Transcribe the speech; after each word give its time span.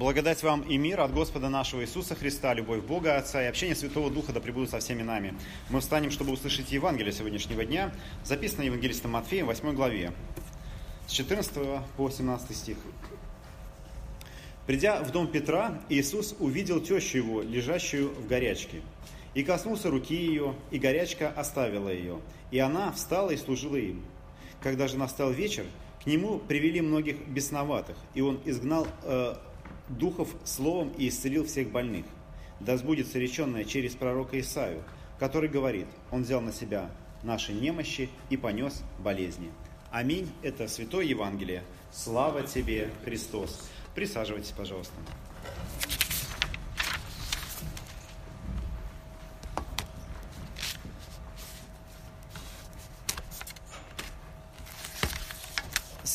Благодать 0.00 0.42
вам 0.42 0.62
и 0.62 0.78
мир 0.78 1.00
от 1.00 1.12
Господа 1.12 1.50
нашего 1.50 1.82
Иисуса 1.82 2.14
Христа, 2.14 2.54
любовь 2.54 2.80
Бога 2.82 3.18
Отца 3.18 3.42
и 3.42 3.44
общение 3.44 3.76
Святого 3.76 4.10
Духа 4.10 4.32
да 4.32 4.40
пребудут 4.40 4.70
со 4.70 4.78
всеми 4.78 5.02
нами. 5.02 5.34
Мы 5.68 5.80
встанем, 5.80 6.10
чтобы 6.10 6.32
услышать 6.32 6.72
Евангелие 6.72 7.12
сегодняшнего 7.12 7.66
дня, 7.66 7.92
записанное 8.24 8.64
Евангелистом 8.64 9.10
Матфеем, 9.10 9.44
8 9.44 9.74
главе, 9.74 10.14
с 11.06 11.12
14 11.12 11.52
по 11.98 12.08
17 12.08 12.56
стих. 12.56 12.78
Придя 14.66 15.02
в 15.02 15.10
дом 15.10 15.26
Петра, 15.26 15.82
Иисус 15.90 16.34
увидел 16.38 16.80
тещу 16.80 17.18
его, 17.18 17.42
лежащую 17.42 18.08
в 18.14 18.26
горячке. 18.26 18.80
И 19.34 19.42
коснулся 19.42 19.90
руки 19.90 20.14
ее, 20.14 20.54
и 20.70 20.78
горячка 20.78 21.28
оставила 21.28 21.90
ее. 21.90 22.20
И 22.50 22.58
она 22.58 22.90
встала 22.92 23.32
и 23.32 23.36
служила 23.36 23.76
им. 23.76 24.02
Когда 24.62 24.88
же 24.88 24.96
настал 24.96 25.30
вечер, 25.30 25.66
к 26.02 26.06
нему 26.06 26.38
привели 26.38 26.80
многих 26.80 27.18
бесноватых, 27.28 27.98
и 28.14 28.22
он 28.22 28.40
изгнал 28.46 28.86
э, 29.02 29.34
духов 29.98 30.28
словом 30.44 30.92
и 30.96 31.08
исцелил 31.08 31.44
всех 31.44 31.70
больных. 31.70 32.06
Да 32.60 32.76
сбудется 32.76 33.18
реченное 33.18 33.64
через 33.64 33.94
пророка 33.94 34.38
Исаию, 34.38 34.82
который 35.18 35.48
говорит, 35.48 35.86
он 36.10 36.22
взял 36.22 36.40
на 36.40 36.52
себя 36.52 36.90
наши 37.22 37.52
немощи 37.52 38.08
и 38.28 38.36
понес 38.36 38.82
болезни. 38.98 39.50
Аминь. 39.90 40.30
Это 40.42 40.68
Святое 40.68 41.04
Евангелие. 41.04 41.62
Слава 41.92 42.42
тебе, 42.42 42.90
Христос. 43.04 43.68
Присаживайтесь, 43.94 44.52
пожалуйста. 44.56 44.94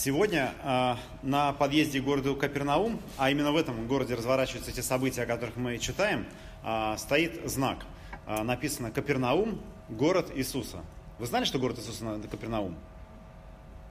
Сегодня 0.06 0.54
э, 0.62 0.96
на 1.24 1.52
подъезде 1.54 2.00
к 2.00 2.04
городу 2.04 2.36
Капернаум, 2.36 3.02
а 3.18 3.32
именно 3.32 3.52
в 3.52 3.58
этом 3.58 3.88
городе 3.88 4.14
разворачиваются 4.14 4.72
те 4.72 4.84
события, 4.84 5.24
о 5.24 5.26
которых 5.26 5.56
мы 5.56 5.80
читаем, 5.80 6.28
э, 6.64 6.96
стоит 7.00 7.42
знак. 7.50 7.88
Э, 8.28 8.44
написано 8.44 8.92
Капернаум, 8.92 9.60
город 9.90 10.32
Иисуса. 10.36 10.82
Вы 11.18 11.26
знали, 11.26 11.44
что 11.44 11.58
город 11.58 11.80
Иисуса 11.80 12.04
на 12.04 12.28
Капернаум? 12.28 12.76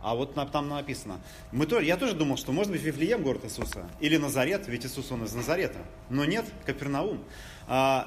А 0.00 0.14
вот 0.14 0.34
там 0.52 0.68
написано. 0.68 1.18
Мы 1.50 1.66
то, 1.66 1.80
я 1.80 1.96
тоже 1.96 2.14
думал, 2.14 2.36
что 2.36 2.52
может 2.52 2.70
быть 2.70 2.82
Вифлеем 2.82 3.24
город 3.24 3.44
Иисуса. 3.46 3.90
Или 3.98 4.16
Назарет, 4.16 4.68
ведь 4.68 4.86
Иисус 4.86 5.10
он 5.10 5.24
из 5.24 5.34
Назарета. 5.34 5.78
Но 6.10 6.24
нет, 6.24 6.44
Капернаум. 6.64 7.24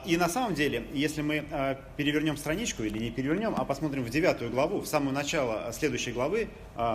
И 0.06 0.16
на 0.16 0.30
самом 0.30 0.54
деле, 0.54 0.86
если 0.94 1.24
мы 1.24 1.80
перевернем 1.98 2.38
страничку, 2.38 2.84
или 2.84 3.00
не 3.00 3.10
перевернем, 3.10 3.56
а 3.58 3.66
посмотрим 3.66 4.04
в 4.04 4.12
девятую 4.12 4.52
главу, 4.52 4.82
в 4.82 4.86
самое 4.86 5.12
начало 5.12 5.72
следующей 5.74 6.12
главы, 6.12 6.50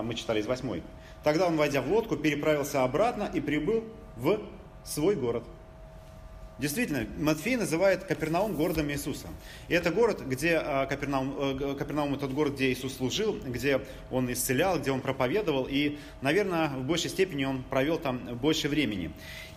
мы 0.05 0.15
читали 0.15 0.41
из 0.41 0.47
восьмой, 0.47 0.85
Тогда 1.25 1.47
он, 1.47 1.57
войдя 1.57 1.83
в 1.83 1.91
лодку, 1.91 2.17
переправился 2.17 2.83
обратно 2.83 3.31
и 3.33 3.41
прибыл 3.41 3.85
в 4.17 4.41
свой 4.85 5.15
город. 5.15 5.45
Действительно, 6.59 7.07
Матфей 7.19 7.57
называет 7.57 8.05
Капернаум 8.05 8.55
городом 8.55 8.91
Иисуса. 8.91 9.27
И 9.69 9.75
это 9.75 9.91
город, 9.91 10.23
где 10.25 10.59
а, 10.59 10.87
Капернаум, 10.87 11.35
э, 11.39 11.75
Капернаум 11.77 12.17
тот 12.19 12.31
город, 12.31 12.55
где 12.55 12.71
Иисус 12.71 12.97
служил, 12.97 13.37
где 13.45 13.81
он 14.11 14.31
исцелял, 14.33 14.79
где 14.79 14.93
он 14.93 15.01
проповедовал. 15.01 15.67
И, 15.69 15.99
наверное, 16.21 16.69
в 16.69 16.85
большей 16.85 17.11
степени 17.11 17.45
он 17.45 17.65
провел 17.65 17.99
там 17.99 18.19
больше 18.37 18.69
времени. 18.69 19.11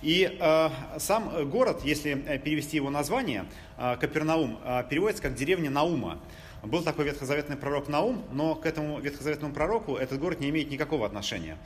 И 0.05 0.37
э, 0.39 0.69
сам 0.99 1.49
город, 1.49 1.81
если 1.83 2.13
перевести 2.37 2.77
его 2.77 2.91
название, 2.91 3.47
э, 3.75 3.97
Капернаум, 3.99 4.59
э, 4.63 4.83
переводится 4.87 5.23
как 5.23 5.33
деревня 5.33 5.71
Наума. 5.71 6.19
Был 6.61 6.83
такой 6.83 7.05
ветхозаветный 7.05 7.57
пророк 7.57 7.87
Наум, 7.87 8.23
но 8.31 8.53
к 8.53 8.67
этому 8.67 8.99
ветхозаветному 8.99 9.51
пророку 9.51 9.95
этот 9.95 10.19
город 10.19 10.41
не 10.41 10.51
имеет 10.51 10.69
никакого 10.69 11.07
отношения. 11.07 11.57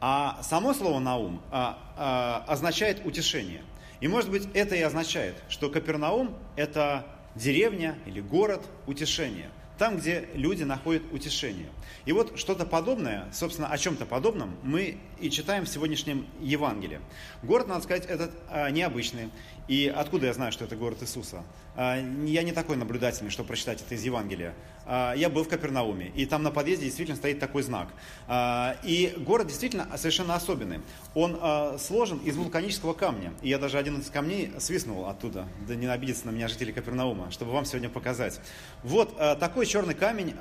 А 0.00 0.42
само 0.42 0.72
слово 0.72 0.98
Наум 0.98 1.42
а, 1.50 2.42
означает 2.48 3.04
утешение. 3.04 3.62
И 4.00 4.08
может 4.08 4.30
быть 4.30 4.48
это 4.54 4.74
и 4.74 4.80
означает, 4.80 5.34
что 5.50 5.68
Капернаум 5.68 6.34
это 6.56 7.06
деревня 7.34 7.96
или 8.06 8.22
город 8.22 8.62
утешения. 8.86 9.50
Там, 9.78 9.96
где 9.96 10.28
люди 10.34 10.62
находят 10.62 11.02
утешение. 11.12 11.68
И 12.06 12.12
вот 12.12 12.38
что-то 12.38 12.64
подобное, 12.64 13.26
собственно, 13.32 13.68
о 13.68 13.78
чем-то 13.78 14.06
подобном 14.06 14.56
мы 14.62 14.98
и 15.20 15.30
читаем 15.30 15.64
в 15.64 15.68
сегодняшнем 15.68 16.26
Евангелии. 16.40 17.00
Город, 17.42 17.66
надо 17.66 17.82
сказать, 17.82 18.06
этот 18.06 18.30
а, 18.48 18.70
необычный. 18.70 19.30
И 19.66 19.92
откуда 19.94 20.26
я 20.26 20.34
знаю, 20.34 20.52
что 20.52 20.64
это 20.64 20.76
город 20.76 20.98
Иисуса? 21.02 21.42
А, 21.76 21.96
я 22.26 22.42
не 22.42 22.52
такой 22.52 22.76
наблюдательный, 22.76 23.30
чтобы 23.30 23.48
прочитать 23.48 23.80
это 23.80 23.94
из 23.94 24.02
Евангелия. 24.04 24.54
А, 24.86 25.14
я 25.14 25.30
был 25.30 25.44
в 25.44 25.48
Капернауме, 25.48 26.08
и 26.14 26.26
там 26.26 26.42
на 26.42 26.50
подъезде 26.50 26.84
действительно 26.84 27.16
стоит 27.16 27.40
такой 27.40 27.62
знак. 27.62 27.88
А, 28.28 28.76
и 28.84 29.14
город 29.16 29.46
действительно 29.48 29.88
совершенно 29.96 30.34
особенный. 30.34 30.80
Он 31.14 31.38
сложен 31.78 32.18
из 32.18 32.36
вулканического 32.36 32.92
камня. 32.92 33.32
И 33.42 33.48
я 33.48 33.58
даже 33.58 33.78
один 33.78 34.00
из 34.00 34.10
камней 34.10 34.52
свистнул 34.58 35.06
оттуда. 35.06 35.46
Да 35.66 35.74
не 35.74 35.86
обидеться 35.86 36.26
на 36.26 36.30
меня 36.30 36.48
жители 36.48 36.72
Капернаума, 36.72 37.30
чтобы 37.30 37.52
вам 37.52 37.64
сегодня 37.64 37.88
показать. 37.88 38.40
Вот 38.82 39.16
такой 39.16 39.66
черный 39.66 39.94
камень 39.94 40.34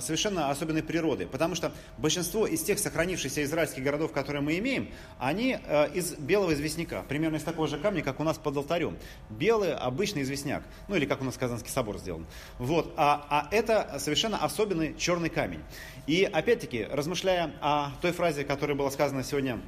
совершенно 0.00 0.50
особенной 0.50 0.82
природы. 0.82 1.26
Потому 1.26 1.54
что 1.54 1.72
большинство 1.98 2.46
из 2.46 2.62
тех 2.62 2.78
сохранившихся 2.78 3.44
израильских 3.44 3.82
городов, 3.82 4.12
которые 4.12 4.42
мы 4.42 4.58
имеем, 4.58 4.88
они 5.18 5.58
из 5.94 6.14
белого 6.14 6.54
известняка. 6.54 7.02
Примерно 7.02 7.36
из 7.36 7.42
такого 7.42 7.68
же 7.68 7.78
камня, 7.78 8.02
как 8.02 8.18
у 8.20 8.24
нас 8.24 8.38
под 8.38 8.56
алтарем. 8.64 8.96
Белый 9.30 9.74
обычный 9.74 10.22
известняк. 10.22 10.62
Ну 10.88 10.96
или 10.96 11.06
как 11.06 11.20
у 11.20 11.24
нас 11.24 11.36
Казанский 11.36 11.70
собор 11.70 11.98
сделан. 11.98 12.26
Вот. 12.58 12.92
А, 12.96 13.26
а 13.30 13.48
это 13.54 13.96
совершенно 13.98 14.38
особенный 14.38 14.96
черный 14.96 15.28
камень. 15.28 15.60
И 16.06 16.24
опять-таки, 16.24 16.84
размышляя 16.90 17.52
о 17.60 17.90
той 18.00 18.12
фразе, 18.12 18.44
которая 18.44 18.76
была 18.76 18.90
сказана 18.90 19.22
сегодня 19.22 19.60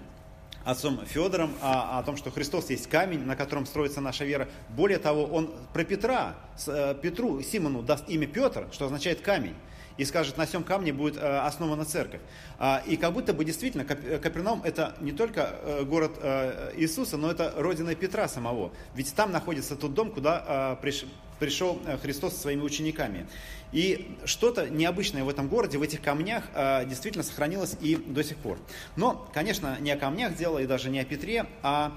отцом 0.65 1.01
Федором 1.06 1.55
о, 1.61 1.99
о 1.99 2.03
том, 2.03 2.17
что 2.17 2.31
Христос 2.31 2.71
есть 2.71 2.89
камень, 2.89 3.21
на 3.21 3.37
котором 3.37 3.67
строится 3.67 4.01
наша 4.01 4.25
вера. 4.25 4.49
Более 4.71 4.99
того, 4.99 5.25
он 5.25 5.55
про 5.73 5.85
Петра, 5.85 6.35
э, 6.67 6.95
Петру, 7.01 7.41
Симону 7.41 7.83
даст 7.83 8.09
имя 8.09 8.27
Петр, 8.27 8.67
что 8.73 8.87
означает 8.87 9.21
камень 9.21 9.55
и 9.97 10.05
скажет, 10.05 10.37
на 10.37 10.47
всем 10.47 10.62
камне 10.62 10.93
будет 10.93 11.17
э, 11.17 11.39
основана 11.39 11.84
церковь. 11.84 12.21
А, 12.59 12.83
и 12.87 12.97
как 12.97 13.12
будто 13.12 13.33
бы 13.33 13.45
действительно 13.45 13.84
Капернаум 13.84 14.62
это 14.62 14.95
не 15.01 15.12
только 15.12 15.59
э, 15.62 15.84
город 15.84 16.19
э, 16.21 16.73
Иисуса, 16.77 17.17
но 17.17 17.31
это 17.31 17.53
родина 17.57 17.95
Петра 17.95 18.29
самого. 18.29 18.73
Ведь 18.95 19.15
там 19.15 19.33
находится 19.33 19.77
тот 19.77 19.95
дом, 19.95 20.11
куда 20.11 20.79
пришел 20.81 21.79
Христос 22.03 22.35
со 22.35 22.41
своими 22.41 22.62
учениками. 22.62 23.27
И 23.73 24.17
что-то 24.25 24.69
необычное 24.69 25.25
в 25.25 25.29
этом 25.29 25.49
городе, 25.49 25.79
в 25.79 25.83
этих 25.83 26.01
камнях 26.03 26.45
действительно 26.87 27.25
сохранилось 27.25 27.77
и 27.81 27.97
до 27.97 28.23
сих 28.23 28.37
пор. 28.39 28.59
Но, 28.97 29.29
конечно, 29.33 29.77
не 29.81 29.91
о 29.91 29.97
камнях 29.97 30.37
дело 30.37 30.59
и 30.59 30.67
даже 30.67 30.91
не 30.91 31.01
о 31.01 31.05
Петре, 31.05 31.47
а, 31.62 31.93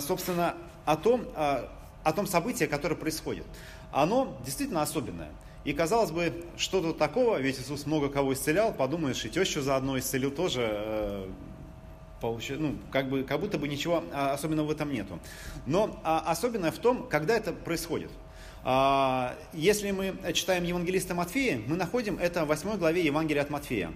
собственно, 0.00 0.54
о 0.84 0.96
том, 0.96 1.26
о 1.34 2.12
том 2.14 2.26
событии, 2.26 2.64
которое 2.64 2.96
происходит. 2.96 3.44
Оно 3.92 4.38
действительно 4.44 4.82
особенное. 4.82 5.30
И 5.64 5.72
казалось 5.74 6.10
бы, 6.10 6.44
что 6.56 6.80
тут 6.80 6.98
такого, 6.98 7.38
ведь 7.38 7.60
Иисус 7.60 7.84
много 7.84 8.08
кого 8.08 8.32
исцелял, 8.32 8.72
подумаешь, 8.72 9.24
и 9.24 9.28
тещу 9.28 9.60
заодно 9.60 9.98
исцелил 9.98 10.30
тоже, 10.30 10.66
э, 10.70 11.28
ну, 12.22 12.76
как, 12.90 13.10
бы, 13.10 13.24
как 13.24 13.40
будто 13.40 13.58
бы 13.58 13.68
ничего 13.68 14.02
а, 14.12 14.32
особенного 14.32 14.68
в 14.68 14.70
этом 14.70 14.92
нету. 14.92 15.18
Но 15.66 16.00
а, 16.02 16.20
особенное 16.20 16.70
в 16.70 16.78
том, 16.78 17.08
когда 17.08 17.36
это 17.36 17.52
происходит. 17.52 18.10
А, 18.62 19.36
если 19.52 19.90
мы 19.90 20.14
читаем 20.32 20.64
Евангелиста 20.64 21.14
Матфея, 21.14 21.60
мы 21.66 21.76
находим 21.76 22.18
это 22.18 22.44
в 22.44 22.48
8 22.48 22.78
главе 22.78 23.04
Евангелия 23.04 23.42
от 23.42 23.50
Матфея. 23.50 23.92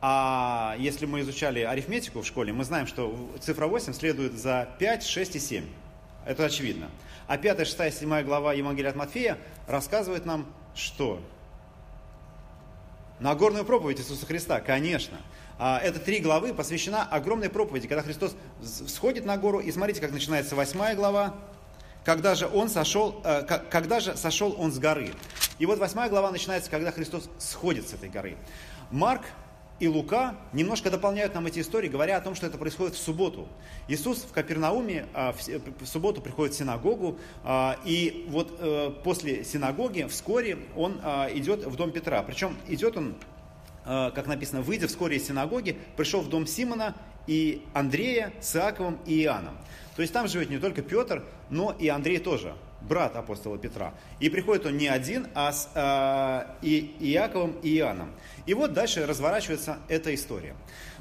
А 0.00 0.76
если 0.78 1.06
мы 1.06 1.20
изучали 1.20 1.60
арифметику 1.60 2.20
в 2.20 2.26
школе, 2.26 2.52
мы 2.52 2.64
знаем, 2.64 2.86
что 2.86 3.16
цифра 3.40 3.66
8 3.66 3.92
следует 3.92 4.34
за 4.34 4.68
5, 4.78 5.04
6 5.04 5.36
и 5.36 5.40
7. 5.40 5.64
Это 6.26 6.44
очевидно. 6.44 6.90
А 7.26 7.38
5, 7.38 7.66
6, 7.66 7.98
7 7.98 8.22
глава 8.22 8.52
Евангелия 8.52 8.90
от 8.90 8.96
Матфея 8.96 9.38
рассказывает 9.66 10.26
нам 10.26 10.46
что? 10.76 11.20
Нагорную 13.18 13.64
проповедь 13.64 13.98
Иисуса 13.98 14.26
Христа, 14.26 14.60
конечно. 14.60 15.18
А, 15.58 15.78
это 15.78 15.98
три 15.98 16.20
главы 16.20 16.52
посвящена 16.52 17.02
огромной 17.02 17.48
проповеди, 17.48 17.88
когда 17.88 18.02
Христос 18.02 18.36
сходит 18.62 19.24
на 19.24 19.38
гору, 19.38 19.58
и 19.58 19.72
смотрите, 19.72 20.00
как 20.00 20.12
начинается 20.12 20.54
восьмая 20.54 20.94
глава, 20.94 21.34
когда 22.04 22.34
же 22.34 22.46
он 22.46 22.68
сошел, 22.68 23.20
э, 23.24 23.42
когда 23.42 24.00
же 24.00 24.16
сошел 24.16 24.54
он 24.58 24.70
с 24.70 24.78
горы. 24.78 25.12
И 25.58 25.64
вот 25.64 25.78
восьмая 25.78 26.10
глава 26.10 26.30
начинается, 26.30 26.70
когда 26.70 26.92
Христос 26.92 27.30
сходит 27.38 27.88
с 27.88 27.94
этой 27.94 28.10
горы. 28.10 28.36
Марк 28.90 29.22
и 29.78 29.88
Лука 29.88 30.36
немножко 30.52 30.90
дополняют 30.90 31.34
нам 31.34 31.46
эти 31.46 31.60
истории, 31.60 31.88
говоря 31.88 32.16
о 32.16 32.20
том, 32.20 32.34
что 32.34 32.46
это 32.46 32.56
происходит 32.56 32.94
в 32.94 32.98
субботу. 32.98 33.46
Иисус 33.88 34.18
в 34.18 34.32
Капернауме 34.32 35.06
а, 35.12 35.32
в 35.32 35.86
субботу 35.86 36.20
приходит 36.22 36.54
в 36.54 36.58
синагогу, 36.58 37.18
а, 37.44 37.78
и 37.84 38.26
вот 38.28 38.56
э, 38.58 38.90
после 39.04 39.44
синагоги 39.44 40.06
вскоре 40.08 40.58
он 40.76 41.00
а, 41.02 41.28
идет 41.32 41.66
в 41.66 41.76
дом 41.76 41.92
Петра. 41.92 42.22
Причем 42.22 42.56
идет 42.68 42.96
он, 42.96 43.14
как 43.84 44.26
написано, 44.26 44.62
выйдя 44.62 44.88
вскоре 44.88 45.16
из 45.16 45.26
синагоги, 45.26 45.78
пришел 45.96 46.20
в 46.20 46.28
дом 46.28 46.46
Симона 46.46 46.96
и 47.26 47.62
Андрея 47.72 48.32
с 48.40 48.56
Иаковом 48.56 48.98
и 49.06 49.22
Иоанном. 49.22 49.56
То 49.94 50.02
есть 50.02 50.12
там 50.12 50.26
живет 50.26 50.50
не 50.50 50.58
только 50.58 50.82
Петр, 50.82 51.22
но 51.50 51.74
и 51.78 51.88
Андрей 51.88 52.18
тоже 52.18 52.54
брат 52.80 53.16
апостола 53.16 53.58
Петра. 53.58 53.94
И 54.20 54.28
приходит 54.28 54.66
он 54.66 54.76
не 54.76 54.88
один, 54.88 55.28
а 55.34 55.52
с 55.52 55.68
э, 55.74 56.66
и, 56.66 56.96
Иаковом 57.00 57.56
и 57.62 57.76
Иоанном. 57.76 58.12
И 58.46 58.54
вот 58.54 58.72
дальше 58.72 59.06
разворачивается 59.06 59.78
эта 59.88 60.14
история. 60.14 60.54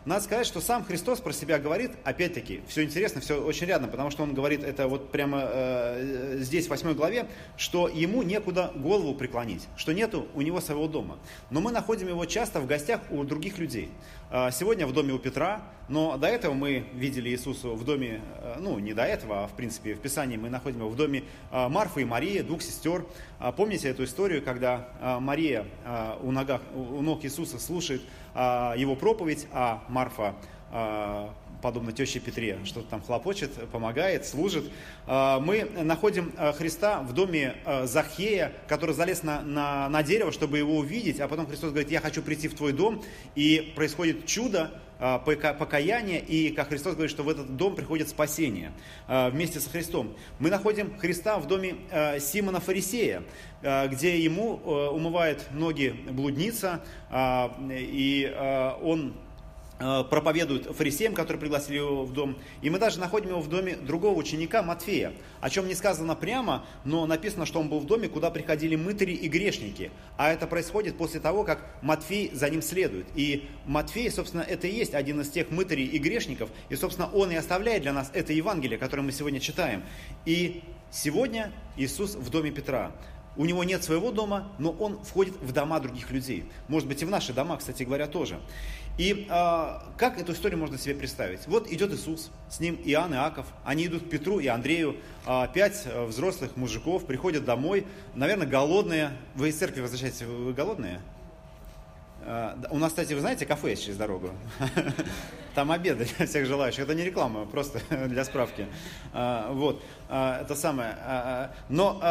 Надо 0.05 0.23
сказать, 0.23 0.45
что 0.45 0.61
сам 0.61 0.85
Христос 0.85 1.19
про 1.19 1.33
себя 1.33 1.57
говорит, 1.57 1.91
опять-таки, 2.03 2.61
все 2.67 2.83
интересно, 2.83 3.21
все 3.21 3.43
очень 3.43 3.65
рядом, 3.65 3.89
потому 3.89 4.11
что 4.11 4.21
он 4.21 4.35
говорит 4.35 4.63
это 4.63 4.87
вот 4.87 5.11
прямо 5.11 5.41
э, 5.43 6.37
здесь, 6.41 6.67
в 6.67 6.69
8 6.69 6.93
главе, 6.93 7.25
что 7.57 7.87
ему 7.87 8.21
некуда 8.21 8.71
голову 8.75 9.15
преклонить, 9.15 9.67
что 9.75 9.93
нету 9.93 10.27
у 10.35 10.41
него 10.41 10.61
своего 10.61 10.87
дома. 10.87 11.17
Но 11.49 11.59
мы 11.59 11.71
находим 11.71 12.07
его 12.07 12.25
часто 12.25 12.59
в 12.59 12.67
гостях 12.67 13.01
у 13.09 13.23
других 13.23 13.57
людей. 13.57 13.89
Э, 14.29 14.51
сегодня 14.51 14.85
в 14.85 14.93
доме 14.93 15.11
у 15.11 15.17
Петра, 15.17 15.63
но 15.89 16.17
до 16.17 16.27
этого 16.27 16.53
мы 16.53 16.85
видели 16.93 17.29
Иисуса 17.29 17.69
в 17.69 17.83
доме, 17.83 18.21
э, 18.41 18.57
ну 18.59 18.77
не 18.77 18.93
до 18.93 19.03
этого, 19.03 19.43
а 19.43 19.47
в 19.47 19.53
принципе 19.53 19.95
в 19.95 19.99
Писании 19.99 20.37
мы 20.37 20.49
находим 20.49 20.79
его 20.79 20.89
в 20.89 20.95
доме 20.95 21.23
э, 21.51 21.67
Марфы 21.67 22.01
и 22.01 22.05
Марии, 22.05 22.41
двух 22.41 22.61
сестер. 22.61 23.05
Э, 23.39 23.51
помните 23.51 23.89
эту 23.89 24.03
историю, 24.03 24.43
когда 24.43 24.89
э, 25.01 25.19
Мария 25.19 25.65
э, 25.83 26.17
у, 26.21 26.31
ногах, 26.31 26.61
у 26.75 27.01
ног 27.01 27.25
Иисуса 27.25 27.59
слушает 27.59 28.01
э, 28.01 28.24
его 28.35 28.95
проповедь, 28.95 29.47
а 29.53 29.83
Марфа 29.87 30.35
э, 30.71 31.29
подобно 31.61 31.91
теще 31.91 32.19
Петре, 32.19 32.59
что-то 32.65 32.89
там 32.89 33.01
хлопочет, 33.01 33.51
помогает, 33.69 34.25
служит. 34.25 34.71
Мы 35.07 35.69
находим 35.83 36.33
Христа 36.57 37.01
в 37.01 37.13
доме 37.13 37.55
Захея, 37.83 38.53
который 38.67 38.93
залез 38.95 39.23
на, 39.23 39.41
на, 39.41 39.89
на 39.89 40.03
дерево, 40.03 40.31
чтобы 40.31 40.57
его 40.57 40.77
увидеть, 40.77 41.19
а 41.19 41.27
потом 41.27 41.47
Христос 41.47 41.71
говорит, 41.71 41.91
я 41.91 42.01
хочу 42.01 42.21
прийти 42.21 42.47
в 42.47 42.55
твой 42.55 42.73
дом, 42.73 43.03
и 43.35 43.73
происходит 43.75 44.25
чудо, 44.25 44.71
покаяние, 44.97 46.21
и 46.21 46.51
как 46.51 46.69
Христос 46.69 46.93
говорит, 46.93 47.11
что 47.11 47.23
в 47.23 47.29
этот 47.29 47.57
дом 47.57 47.75
приходит 47.75 48.07
спасение 48.07 48.71
вместе 49.07 49.59
со 49.59 49.69
Христом. 49.69 50.15
Мы 50.39 50.49
находим 50.49 50.97
Христа 50.97 51.37
в 51.37 51.47
доме 51.47 51.75
Симона 52.19 52.61
Фарисея, 52.61 53.23
где 53.61 54.17
ему 54.19 54.53
умывает 54.53 55.47
ноги 55.51 55.89
блудница, 56.09 56.81
и 57.69 58.33
он 58.81 59.15
проповедует 59.77 60.65
фарисеям, 60.75 61.13
которые 61.13 61.39
пригласили 61.39 61.77
его 61.77 62.05
в 62.05 62.13
дом. 62.13 62.37
И 62.61 62.69
мы 62.69 62.79
даже 62.79 62.99
находим 62.99 63.29
его 63.29 63.41
в 63.41 63.49
доме 63.49 63.75
другого 63.75 64.17
ученика 64.17 64.63
Матфея, 64.63 65.13
о 65.41 65.49
чем 65.49 65.67
не 65.67 65.75
сказано 65.75 66.15
прямо, 66.15 66.65
но 66.85 67.05
написано, 67.05 67.45
что 67.45 67.59
он 67.59 67.67
был 67.69 67.79
в 67.79 67.85
доме, 67.85 68.07
куда 68.07 68.31
приходили 68.31 68.75
мытари 68.75 69.11
и 69.11 69.27
грешники. 69.27 69.91
А 70.17 70.31
это 70.31 70.47
происходит 70.47 70.97
после 70.97 71.19
того, 71.19 71.43
как 71.43 71.65
Матфей 71.81 72.31
за 72.33 72.49
ним 72.49 72.61
следует. 72.61 73.07
И 73.15 73.49
Матфей, 73.65 74.09
собственно, 74.09 74.41
это 74.41 74.67
и 74.67 74.73
есть 74.73 74.93
один 74.93 75.21
из 75.21 75.29
тех 75.29 75.51
мытарей 75.51 75.85
и 75.85 75.97
грешников. 75.97 76.49
И, 76.69 76.75
собственно, 76.75 77.09
он 77.11 77.31
и 77.31 77.35
оставляет 77.35 77.81
для 77.81 77.93
нас 77.93 78.09
это 78.13 78.31
Евангелие, 78.33 78.77
которое 78.77 79.01
мы 79.03 79.11
сегодня 79.11 79.39
читаем. 79.39 79.83
И 80.25 80.63
сегодня 80.89 81.51
Иисус 81.75 82.15
в 82.15 82.29
доме 82.29 82.51
Петра. 82.51 82.91
У 83.37 83.45
него 83.45 83.63
нет 83.63 83.83
своего 83.83 84.11
дома, 84.11 84.47
но 84.59 84.71
он 84.71 85.03
входит 85.03 85.35
в 85.41 85.51
дома 85.51 85.79
других 85.79 86.11
людей. 86.11 86.45
Может 86.67 86.87
быть, 86.87 87.01
и 87.01 87.05
в 87.05 87.09
наши 87.09 87.33
дома, 87.33 87.57
кстати 87.57 87.83
говоря, 87.83 88.07
тоже. 88.07 88.39
И 88.97 89.27
э, 89.29 89.79
как 89.97 90.17
эту 90.19 90.31
историю 90.31 90.57
можно 90.57 90.77
себе 90.77 90.95
представить? 90.95 91.47
Вот 91.47 91.69
идет 91.69 91.93
Иисус, 91.93 92.31
с 92.49 92.61
ним 92.61 92.79
Иоанн 92.85 93.13
и 93.13 93.17
Аков, 93.17 93.45
они 93.65 93.87
идут 93.87 94.03
к 94.03 94.09
Петру 94.09 94.39
и 94.39 94.47
Андрею, 94.47 94.95
э, 95.25 95.47
пять 95.53 95.83
э, 95.85 96.05
взрослых 96.05 96.55
мужиков 96.55 97.05
приходят 97.05 97.43
домой, 97.43 97.85
наверное, 98.13 98.47
голодные. 98.47 99.11
Вы 99.35 99.49
из 99.49 99.57
церкви 99.57 99.81
возвращаетесь, 99.81 100.21
вы 100.21 100.53
голодные? 100.53 101.01
Э, 102.25 102.55
у 102.71 102.77
нас, 102.77 102.91
кстати, 102.91 103.13
вы 103.13 103.19
знаете, 103.21 103.45
кафе 103.45 103.71
есть 103.71 103.83
через 103.83 103.97
дорогу. 103.97 104.31
Там 105.55 105.71
обеды 105.71 106.07
для 106.17 106.25
всех 106.25 106.45
желающих. 106.47 106.79
Это 106.79 106.95
не 106.95 107.03
реклама, 107.03 107.45
просто 107.45 107.79
для 108.07 108.25
справки. 108.25 108.65
Э, 109.13 109.49
вот, 109.51 109.83
э, 110.09 110.39
это 110.41 110.55
самое. 110.55 110.97
Но 111.69 112.01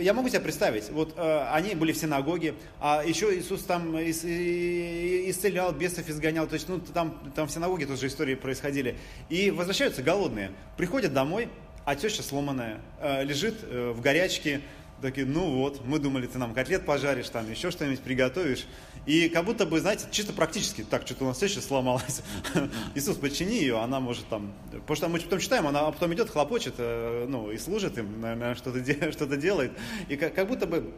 я 0.00 0.12
могу 0.14 0.28
себе 0.28 0.40
представить, 0.40 0.90
вот 0.90 1.16
они 1.18 1.74
были 1.74 1.92
в 1.92 1.96
синагоге, 1.96 2.54
а 2.80 3.02
еще 3.04 3.36
Иисус 3.36 3.62
там 3.62 3.96
исцелял, 3.96 5.72
бесов 5.72 6.08
изгонял, 6.08 6.46
то 6.46 6.54
есть, 6.54 6.68
ну, 6.68 6.80
там, 6.80 7.18
там 7.34 7.46
в 7.46 7.50
синагоге 7.50 7.86
тоже 7.86 8.06
истории 8.06 8.34
происходили. 8.34 8.96
И 9.28 9.50
возвращаются 9.50 10.02
голодные, 10.02 10.50
приходят 10.76 11.12
домой, 11.12 11.48
а 11.84 11.96
теща 11.96 12.22
сломанная, 12.22 12.80
лежит 13.24 13.62
в 13.62 14.00
горячке, 14.00 14.60
такие, 15.02 15.26
ну 15.26 15.58
вот, 15.58 15.84
мы 15.84 15.98
думали, 15.98 16.26
ты 16.26 16.38
нам 16.38 16.54
котлет 16.54 16.86
пожаришь, 16.86 17.28
там 17.28 17.50
еще 17.50 17.70
что-нибудь 17.70 18.00
приготовишь. 18.00 18.66
И 19.04 19.28
как 19.28 19.44
будто 19.44 19.66
бы, 19.66 19.80
знаете, 19.80 20.06
чисто 20.10 20.32
практически, 20.32 20.82
так, 20.84 21.04
что-то 21.04 21.24
у 21.24 21.26
нас 21.28 21.38
сейчас 21.38 21.66
сломалось. 21.66 22.22
Иисус, 22.94 23.16
почини 23.16 23.56
ее, 23.56 23.80
она 23.80 24.00
может 24.00 24.26
там... 24.28 24.52
Потому 24.70 24.96
что 24.96 25.08
мы 25.08 25.18
потом 25.18 25.40
читаем, 25.40 25.66
она 25.66 25.90
потом 25.90 26.14
идет, 26.14 26.30
хлопочет, 26.30 26.74
э, 26.78 27.26
ну, 27.28 27.50
и 27.50 27.58
служит 27.58 27.98
им, 27.98 28.20
наверное, 28.20 28.54
что-то, 29.12 29.36
делает. 29.36 29.72
И 30.08 30.16
как 30.16 30.46
будто 30.46 30.66
бы 30.66 30.94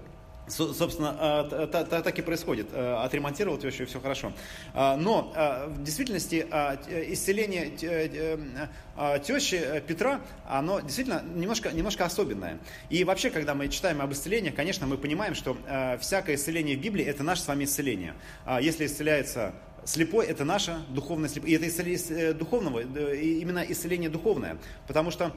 Собственно, 0.47 1.17
а, 1.19 1.67
так 2.03 2.19
и 2.19 2.23
происходит. 2.23 2.69
Э, 2.73 3.03
отремонтировал 3.03 3.57
тещу, 3.57 3.85
и 3.85 3.87
все 3.87 4.01
хорошо. 4.01 4.33
А, 4.75 4.97
но 4.97 5.33
а, 5.35 5.69
в 5.69 5.83
действительности 5.83 6.47
исцеление 7.13 7.71
тещи 9.25 9.83
Петра, 9.87 10.21
оно 10.47 10.81
действительно 10.81 11.23
немножко, 11.35 11.71
немножко 11.73 12.05
особенное. 12.05 12.59
И 12.91 13.05
вообще, 13.05 13.31
когда 13.31 13.55
мы 13.55 13.69
читаем 13.69 14.03
об 14.03 14.13
исцелениях, 14.13 14.55
конечно, 14.55 14.87
мы 14.87 14.99
понимаем, 14.99 15.35
что 15.35 15.57
всякое 16.01 16.37
исцеление 16.37 16.77
в 16.77 16.81
Библии– 16.81 17.05
это 17.07 17.23
наше 17.23 17.43
с 17.43 17.49
вами 17.49 17.65
исцеление. 17.65 18.15
Если 18.61 18.87
исцеляется 18.87 19.55
слепой– 19.85 20.27
это 20.29 20.45
наше 20.45 20.83
духовное 20.89 21.29
слепое. 21.29 21.53
И 21.53 21.57
это 21.57 21.69
исцеление 21.69 22.31
э, 22.31 22.33
духовного, 22.33 22.81
именно 22.81 23.61
исцеление 23.61 24.11
духовное. 24.11 24.59
Потому 24.87 25.11
что 25.11 25.33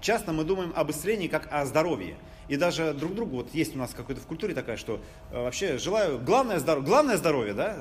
часто 0.00 0.32
мы 0.32 0.44
думаем 0.44 0.72
об 0.74 0.90
исцелении 0.90 1.28
как 1.28 1.48
о 1.50 1.64
здоровье. 1.66 2.16
И 2.48 2.56
даже 2.56 2.92
друг 2.92 3.14
другу, 3.14 3.36
вот 3.36 3.54
есть 3.54 3.74
у 3.76 3.78
нас 3.78 3.94
какой-то 3.94 4.20
в 4.20 4.26
культуре 4.26 4.54
такая, 4.54 4.76
что 4.76 5.00
э, 5.30 5.42
вообще 5.42 5.78
желаю, 5.78 6.18
главное 6.18 6.58
здоровье, 6.58 6.86
главное 6.88 7.16
здоровье, 7.16 7.54
да? 7.54 7.76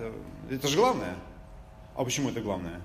Это 0.50 0.68
же 0.68 0.78
главное. 0.78 1.16
А 1.96 2.04
почему 2.04 2.30
это 2.30 2.42
главное? 2.42 2.82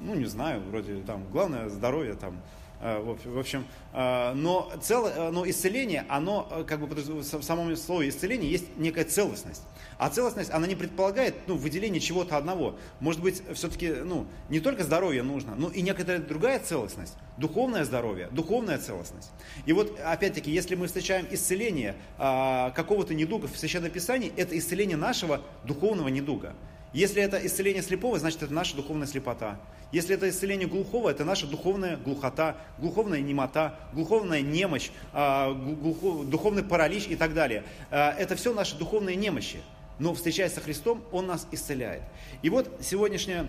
Ну, 0.00 0.14
не 0.14 0.26
знаю, 0.26 0.62
вроде 0.68 0.96
там, 1.02 1.24
главное 1.30 1.68
здоровье, 1.68 2.14
там, 2.14 2.40
Э, 2.66 2.67
в 2.80 3.38
общем, 3.38 3.66
э, 3.92 4.32
но, 4.34 4.70
цел, 4.80 5.06
э, 5.06 5.30
но 5.30 5.48
исцеление, 5.48 6.04
оно, 6.08 6.64
как 6.66 6.80
бы 6.80 6.86
в 6.86 7.22
самом 7.22 7.76
слове 7.76 8.08
исцеление 8.08 8.50
есть 8.50 8.76
некая 8.76 9.04
целостность. 9.04 9.62
А 9.98 10.08
целостность, 10.10 10.50
она 10.50 10.66
не 10.68 10.76
предполагает 10.76 11.34
ну, 11.48 11.56
выделение 11.56 12.00
чего-то 12.00 12.36
одного. 12.36 12.76
Может 13.00 13.20
быть, 13.20 13.42
все-таки 13.54 13.88
ну, 13.88 14.26
не 14.48 14.60
только 14.60 14.84
здоровье 14.84 15.24
нужно, 15.24 15.54
но 15.56 15.70
и 15.70 15.82
некоторая 15.82 16.20
другая 16.20 16.60
целостность. 16.60 17.14
Духовное 17.36 17.84
здоровье, 17.84 18.28
духовная 18.30 18.78
целостность. 18.78 19.30
И 19.66 19.72
вот, 19.72 19.98
опять-таки, 19.98 20.50
если 20.50 20.76
мы 20.76 20.86
встречаем 20.86 21.26
исцеление 21.30 21.96
какого-то 22.16 23.14
недуга 23.14 23.48
в 23.48 23.56
Священном 23.56 23.90
Писании, 23.90 24.32
это 24.36 24.56
исцеление 24.56 24.96
нашего 24.96 25.40
духовного 25.64 26.08
недуга. 26.08 26.54
Если 26.92 27.22
это 27.22 27.44
исцеление 27.46 27.82
слепого, 27.82 28.18
значит 28.18 28.42
это 28.42 28.52
наша 28.52 28.76
духовная 28.76 29.06
слепота. 29.06 29.60
Если 29.92 30.14
это 30.14 30.28
исцеление 30.28 30.68
глухого, 30.68 31.08
это 31.08 31.24
наша 31.24 31.46
духовная 31.46 31.96
глухота, 31.96 32.56
глуховная 32.78 33.20
немота, 33.20 33.78
глуховная 33.92 34.42
немощь, 34.42 34.90
а, 35.12 35.52
духовный 35.52 36.62
паралич 36.62 37.06
и 37.08 37.16
так 37.16 37.34
далее. 37.34 37.64
А, 37.90 38.12
это 38.12 38.36
все 38.36 38.52
наши 38.52 38.76
духовные 38.76 39.16
немощи. 39.16 39.60
Но 39.98 40.14
встречаясь 40.14 40.52
со 40.52 40.60
Христом, 40.60 41.02
Он 41.10 41.26
нас 41.26 41.46
исцеляет. 41.50 42.02
И 42.42 42.50
вот 42.50 42.70
сегодняшняя 42.80 43.46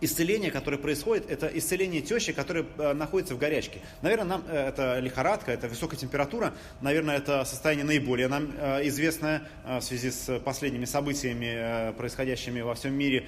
исцеление, 0.00 0.50
которое 0.50 0.78
происходит, 0.78 1.30
это 1.30 1.46
исцеление 1.46 2.00
тещи, 2.02 2.32
которая 2.32 2.66
э, 2.78 2.92
находится 2.92 3.34
в 3.34 3.38
горячке. 3.38 3.80
Наверное, 4.02 4.26
нам 4.26 4.44
э, 4.48 4.68
это 4.68 4.98
лихорадка, 5.00 5.52
это 5.52 5.68
высокая 5.68 5.98
температура, 5.98 6.54
наверное, 6.80 7.16
это 7.16 7.44
состояние 7.44 7.84
наиболее 7.84 8.28
нам 8.28 8.52
э, 8.56 8.86
известное 8.88 9.42
в 9.64 9.80
связи 9.80 10.10
с 10.10 10.38
последними 10.40 10.84
событиями, 10.84 11.92
происходящими 11.96 12.60
во 12.60 12.74
всем 12.74 12.94
мире. 12.94 13.26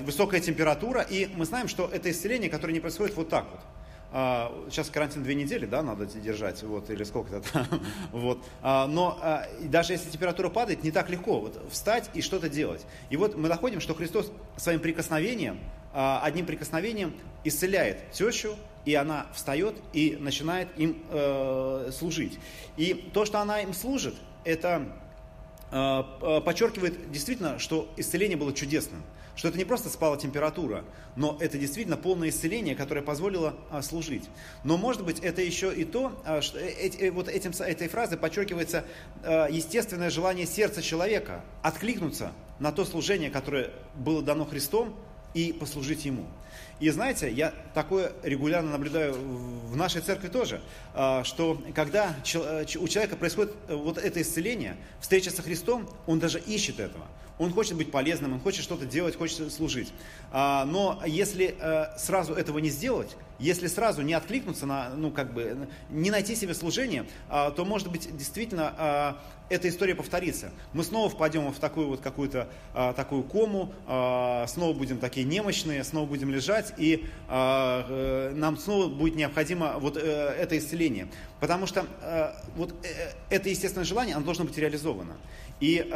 Высокая 0.00 0.40
температура, 0.40 1.02
и 1.02 1.28
мы 1.34 1.44
знаем, 1.44 1.68
что 1.68 1.88
это 1.92 2.10
исцеление, 2.10 2.50
которое 2.50 2.72
не 2.72 2.80
происходит 2.80 3.16
вот 3.16 3.28
так 3.28 3.46
вот 3.50 3.60
сейчас 4.70 4.90
карантин 4.90 5.22
две 5.22 5.34
недели, 5.34 5.64
да, 5.64 5.82
надо 5.82 6.04
держать, 6.04 6.62
вот, 6.64 6.90
или 6.90 7.02
сколько-то 7.02 7.40
там, 7.52 7.66
вот, 8.12 8.44
но 8.62 9.42
даже 9.62 9.94
если 9.94 10.10
температура 10.10 10.50
падает, 10.50 10.84
не 10.84 10.90
так 10.90 11.08
легко 11.08 11.40
вот, 11.40 11.58
встать 11.70 12.10
и 12.12 12.20
что-то 12.20 12.50
делать. 12.50 12.84
И 13.08 13.16
вот 13.16 13.36
мы 13.38 13.48
находим, 13.48 13.80
что 13.80 13.94
Христос 13.94 14.30
своим 14.58 14.80
прикосновением 14.80 15.60
а, 15.60 15.81
одним 15.92 16.46
прикосновением 16.46 17.14
исцеляет 17.44 18.10
тещу, 18.12 18.56
и 18.84 18.94
она 18.94 19.26
встает 19.34 19.76
и 19.92 20.16
начинает 20.18 20.68
им 20.76 21.02
э, 21.10 21.90
служить. 21.92 22.38
И 22.76 22.94
то, 23.12 23.24
что 23.24 23.40
она 23.40 23.60
им 23.60 23.74
служит, 23.74 24.14
это 24.44 24.88
э, 25.70 26.40
подчеркивает 26.44 27.10
действительно, 27.12 27.58
что 27.58 27.88
исцеление 27.96 28.36
было 28.36 28.52
чудесным. 28.52 29.02
Что 29.34 29.48
это 29.48 29.56
не 29.56 29.64
просто 29.64 29.88
спала 29.88 30.18
температура, 30.18 30.84
но 31.16 31.38
это 31.40 31.56
действительно 31.56 31.96
полное 31.96 32.28
исцеление, 32.28 32.74
которое 32.74 33.00
позволило 33.00 33.54
а, 33.70 33.80
служить. 33.80 34.28
Но 34.62 34.76
может 34.76 35.04
быть 35.06 35.20
это 35.20 35.40
еще 35.40 35.74
и 35.74 35.84
то, 35.84 36.20
а, 36.26 36.42
что 36.42 36.58
э, 36.58 36.90
э, 36.98 37.10
вот 37.10 37.28
этим, 37.28 37.52
этой 37.62 37.88
фразой 37.88 38.18
подчеркивается 38.18 38.84
а, 39.22 39.48
естественное 39.48 40.10
желание 40.10 40.44
сердца 40.44 40.82
человека 40.82 41.42
откликнуться 41.62 42.32
на 42.58 42.72
то 42.72 42.84
служение, 42.84 43.30
которое 43.30 43.70
было 43.94 44.22
дано 44.22 44.44
Христом, 44.44 44.94
и 45.34 45.52
послужить 45.52 46.04
Ему. 46.04 46.26
И 46.80 46.90
знаете, 46.90 47.30
я 47.30 47.54
такое 47.74 48.12
регулярно 48.24 48.72
наблюдаю 48.72 49.14
в 49.14 49.76
нашей 49.76 50.00
церкви 50.00 50.28
тоже, 50.28 50.60
а, 50.94 51.22
что 51.22 51.62
когда 51.74 52.16
у 52.24 52.88
человека 52.88 53.16
происходит 53.16 53.52
вот 53.68 53.98
это 53.98 54.20
исцеление, 54.20 54.76
встреча 55.00 55.30
со 55.30 55.42
Христом, 55.42 55.88
он 56.06 56.18
даже 56.18 56.40
ищет 56.40 56.80
этого. 56.80 57.06
Он 57.38 57.52
хочет 57.52 57.76
быть 57.76 57.90
полезным, 57.90 58.34
он 58.34 58.40
хочет 58.40 58.62
что-то 58.62 58.86
делать, 58.86 59.16
хочет 59.16 59.52
служить. 59.52 59.92
А, 60.30 60.64
но 60.64 61.02
если 61.06 61.56
э, 61.58 61.98
сразу 61.98 62.34
этого 62.34 62.58
не 62.58 62.68
сделать, 62.68 63.16
если 63.38 63.66
сразу 63.66 64.02
не 64.02 64.14
откликнуться 64.14 64.66
на, 64.66 64.90
ну 64.90 65.10
как 65.10 65.34
бы, 65.34 65.68
не 65.90 66.10
найти 66.10 66.36
себе 66.36 66.54
служение, 66.54 67.06
а, 67.28 67.50
то 67.50 67.64
может 67.64 67.90
быть 67.90 68.16
действительно 68.16 68.74
а, 68.78 69.22
эта 69.48 69.68
история 69.68 69.94
повторится. 69.94 70.52
Мы 70.72 70.84
снова 70.84 71.10
впадем 71.10 71.52
в 71.52 71.58
такую 71.58 71.88
вот 71.88 72.00
какую-то 72.00 72.48
такую 72.96 73.22
кому, 73.22 73.70
снова 73.84 74.72
будем 74.72 74.96
такие 74.96 75.26
немощные, 75.26 75.84
снова 75.84 76.06
будем 76.06 76.30
лежать, 76.30 76.72
и 76.78 77.06
э, 77.28 78.32
нам 78.34 78.56
снова 78.56 78.88
будет 78.88 79.14
необходимо 79.14 79.74
вот 79.78 79.98
э, 79.98 80.00
это 80.00 80.56
исцеление. 80.56 81.08
Потому 81.38 81.66
что 81.66 81.84
вот 82.56 82.74
это 83.28 83.48
естественное 83.50 83.84
желание, 83.84 84.16
оно 84.16 84.24
должно 84.24 84.44
быть 84.44 84.56
реализовано. 84.56 85.18
И 85.60 85.86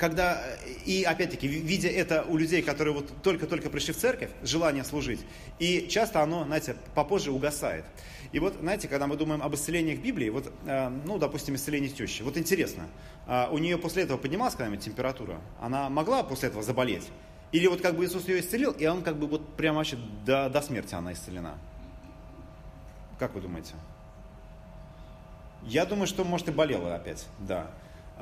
когда, 0.00 0.42
и 0.86 1.02
опять-таки, 1.02 1.46
видя 1.46 1.90
это 1.90 2.24
у 2.26 2.38
людей, 2.38 2.62
которые 2.62 2.94
вот 2.94 3.22
только-только 3.22 3.68
пришли 3.68 3.92
в 3.92 3.98
церковь, 3.98 4.30
желание 4.42 4.82
служить, 4.82 5.20
и 5.58 5.88
часто 5.90 6.22
оно, 6.22 6.44
знаете, 6.44 6.74
попозже 6.94 7.30
угасает. 7.30 7.84
И 8.32 8.38
вот, 8.38 8.54
знаете, 8.60 8.88
когда 8.88 9.06
мы 9.06 9.16
думаем 9.16 9.42
об 9.42 9.54
исцелениях 9.54 10.00
Библии, 10.00 10.30
вот, 10.30 10.50
э, 10.64 10.88
ну, 11.04 11.18
допустим, 11.18 11.54
исцеление 11.54 11.90
тещи, 11.90 12.22
вот 12.22 12.38
интересно, 12.38 12.88
э, 13.26 13.48
у 13.50 13.58
нее 13.58 13.76
после 13.76 14.04
этого 14.04 14.16
поднималась 14.16 14.54
когда-нибудь 14.54 14.82
температура? 14.82 15.38
Она 15.60 15.90
могла 15.90 16.22
после 16.22 16.48
этого 16.48 16.62
заболеть? 16.62 17.06
Или 17.52 17.66
вот 17.66 17.82
как 17.82 17.94
бы 17.94 18.06
Иисус 18.06 18.26
ее 18.26 18.40
исцелил, 18.40 18.72
и 18.72 18.86
он 18.86 19.02
как 19.02 19.18
бы 19.18 19.26
вот 19.26 19.54
прямо 19.54 19.78
вообще 19.78 19.98
до, 20.24 20.48
до 20.48 20.62
смерти 20.62 20.94
она 20.94 21.12
исцелена? 21.12 21.58
Как 23.18 23.34
вы 23.34 23.42
думаете? 23.42 23.74
Я 25.64 25.84
думаю, 25.84 26.06
что, 26.06 26.24
может, 26.24 26.48
и 26.48 26.52
болела 26.52 26.94
опять, 26.94 27.26
да. 27.38 27.70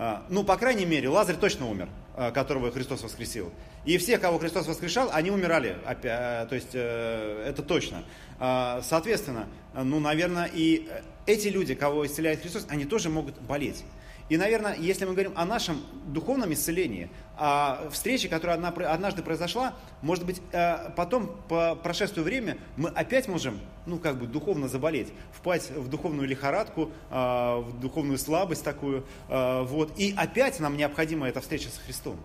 А, 0.00 0.24
ну, 0.28 0.44
по 0.44 0.56
крайней 0.56 0.86
мере, 0.86 1.08
Лазарь 1.08 1.36
точно 1.36 1.68
умер, 1.68 1.88
а, 2.14 2.30
которого 2.30 2.70
Христос 2.70 3.02
воскресил. 3.02 3.52
И 3.84 3.98
все, 3.98 4.16
кого 4.18 4.38
Христос 4.38 4.68
воскрешал, 4.68 5.10
они 5.12 5.32
умирали. 5.32 5.76
А, 5.84 6.46
то 6.46 6.54
есть, 6.54 6.70
э, 6.72 7.44
это 7.48 7.62
точно. 7.62 8.04
Соответственно, 8.38 9.46
ну, 9.74 9.98
наверное, 9.98 10.48
и 10.52 10.88
эти 11.26 11.48
люди, 11.48 11.74
кого 11.74 12.06
исцеляет 12.06 12.40
Христос, 12.42 12.66
они 12.68 12.84
тоже 12.84 13.08
могут 13.10 13.40
болеть. 13.40 13.82
И, 14.28 14.36
наверное, 14.36 14.76
если 14.76 15.06
мы 15.06 15.12
говорим 15.12 15.32
о 15.36 15.46
нашем 15.46 15.80
духовном 16.06 16.52
исцелении, 16.52 17.08
о 17.38 17.88
встрече, 17.90 18.28
которая 18.28 18.58
однажды 18.58 19.22
произошла, 19.22 19.74
может 20.02 20.26
быть, 20.26 20.42
э, 20.52 20.90
потом, 20.96 21.34
по 21.48 21.74
прошествию 21.76 22.24
времени, 22.24 22.58
мы 22.76 22.90
опять 22.90 23.26
можем, 23.26 23.58
ну, 23.86 23.98
как 23.98 24.18
бы 24.18 24.26
духовно 24.26 24.68
заболеть, 24.68 25.08
впасть 25.32 25.70
в 25.70 25.88
духовную 25.88 26.28
лихорадку, 26.28 26.90
э, 27.10 27.14
в 27.14 27.80
духовную 27.80 28.18
слабость 28.18 28.64
такую, 28.64 29.06
э, 29.28 29.62
вот, 29.62 29.98
и 29.98 30.14
опять 30.14 30.60
нам 30.60 30.76
необходима 30.76 31.26
эта 31.26 31.40
встреча 31.40 31.70
со 31.70 31.80
Христом. 31.80 32.18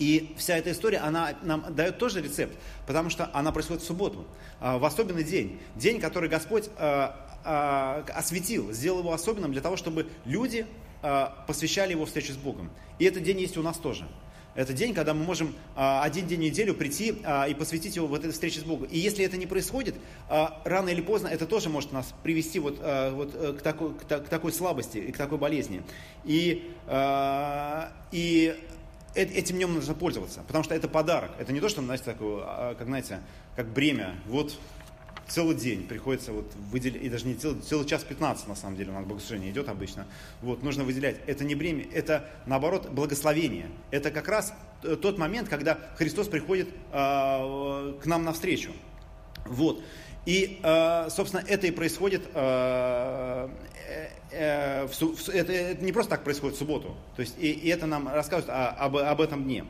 И 0.00 0.34
вся 0.36 0.56
эта 0.56 0.72
история, 0.72 0.98
она 0.98 1.34
нам 1.42 1.72
дает 1.72 1.98
тоже 1.98 2.20
рецепт, 2.20 2.56
потому 2.88 3.10
что 3.10 3.30
она 3.32 3.52
происходит 3.52 3.82
в 3.82 3.86
субботу, 3.86 4.24
в 4.58 4.84
особенный 4.84 5.22
день. 5.22 5.60
День, 5.76 6.00
который 6.00 6.28
Господь 6.28 6.70
осветил, 7.44 8.72
сделал 8.72 9.00
его 9.00 9.12
особенным 9.12 9.52
для 9.52 9.60
того, 9.60 9.76
чтобы 9.76 10.08
люди 10.24 10.66
посвящали 11.46 11.92
его 11.92 12.06
встрече 12.06 12.32
с 12.32 12.36
Богом. 12.36 12.70
И 12.98 13.04
этот 13.04 13.22
день 13.22 13.40
есть 13.40 13.56
у 13.56 13.62
нас 13.62 13.76
тоже. 13.76 14.06
Это 14.54 14.74
день, 14.74 14.92
когда 14.92 15.14
мы 15.14 15.24
можем 15.24 15.54
а, 15.74 16.02
один 16.02 16.26
день 16.26 16.40
в 16.40 16.42
неделю 16.42 16.74
прийти 16.74 17.16
а, 17.24 17.46
и 17.48 17.54
посвятить 17.54 17.96
его 17.96 18.06
в 18.06 18.14
этой 18.14 18.32
встрече 18.32 18.60
с 18.60 18.64
Богом. 18.64 18.86
И 18.86 18.98
если 18.98 19.24
это 19.24 19.38
не 19.38 19.46
происходит, 19.46 19.94
рано 20.28 20.90
или 20.90 21.00
поздно 21.00 21.28
это 21.28 21.46
тоже 21.46 21.70
может 21.70 21.92
нас 21.92 22.12
привести 22.22 22.58
вот, 22.58 22.78
вот 22.78 23.34
э, 23.34 23.54
к, 23.58 23.62
такой, 23.62 23.94
к, 23.94 24.04
такой 24.04 24.52
слабости 24.52 24.98
и 24.98 25.12
к 25.12 25.16
такой 25.16 25.38
болезни. 25.38 25.82
И, 26.24 26.70
и 28.12 28.56
этим 29.14 29.56
днем 29.56 29.74
нужно 29.74 29.94
пользоваться, 29.94 30.42
потому 30.46 30.64
что 30.64 30.74
это 30.74 30.88
подарок. 30.88 31.32
Это 31.38 31.52
не 31.52 31.60
то, 31.60 31.68
что, 31.68 31.82
знаете, 31.82 32.04
такое, 32.04 32.74
как, 32.74 32.86
знаете, 32.86 33.20
как 33.56 33.68
бремя. 33.72 34.16
Вот 34.26 34.58
целый 35.32 35.56
день 35.56 35.86
приходится 35.86 36.32
вот 36.32 36.52
выделять, 36.70 37.02
и 37.02 37.08
даже 37.08 37.26
не 37.26 37.34
целый, 37.34 37.60
целый 37.62 37.86
час 37.86 38.04
15 38.04 38.48
на 38.48 38.54
самом 38.54 38.76
деле 38.76 38.90
у 38.90 38.94
нас 38.94 39.04
богослужение 39.04 39.50
идет 39.50 39.68
обычно. 39.68 40.06
Вот, 40.42 40.62
нужно 40.62 40.84
выделять. 40.84 41.16
Это 41.26 41.44
не 41.44 41.54
бремя, 41.54 41.86
это 41.92 42.28
наоборот 42.46 42.90
благословение. 42.90 43.70
Это 43.90 44.10
как 44.10 44.28
раз 44.28 44.52
тот 44.82 45.16
момент, 45.18 45.48
когда 45.48 45.78
Христос 45.96 46.28
приходит 46.28 46.68
э, 46.92 47.94
к 48.02 48.06
нам 48.06 48.24
навстречу. 48.24 48.72
Вот. 49.46 49.82
И, 50.26 50.60
э, 50.62 51.08
собственно, 51.10 51.42
это 51.46 51.66
и 51.66 51.70
происходит, 51.70 52.22
э, 52.32 53.48
э, 54.30 54.86
в, 54.86 54.92
в, 54.92 55.28
это, 55.28 55.52
это 55.52 55.84
не 55.84 55.92
просто 55.92 56.10
так 56.10 56.24
происходит 56.24 56.56
в 56.56 56.58
субботу. 56.58 56.94
То 57.16 57.22
есть, 57.22 57.36
и, 57.38 57.50
и 57.50 57.68
это 57.68 57.86
нам 57.86 58.08
рассказывают 58.08 58.50
о, 58.50 58.70
об, 58.70 58.96
об 58.96 59.20
этом 59.20 59.44
дне. 59.44 59.64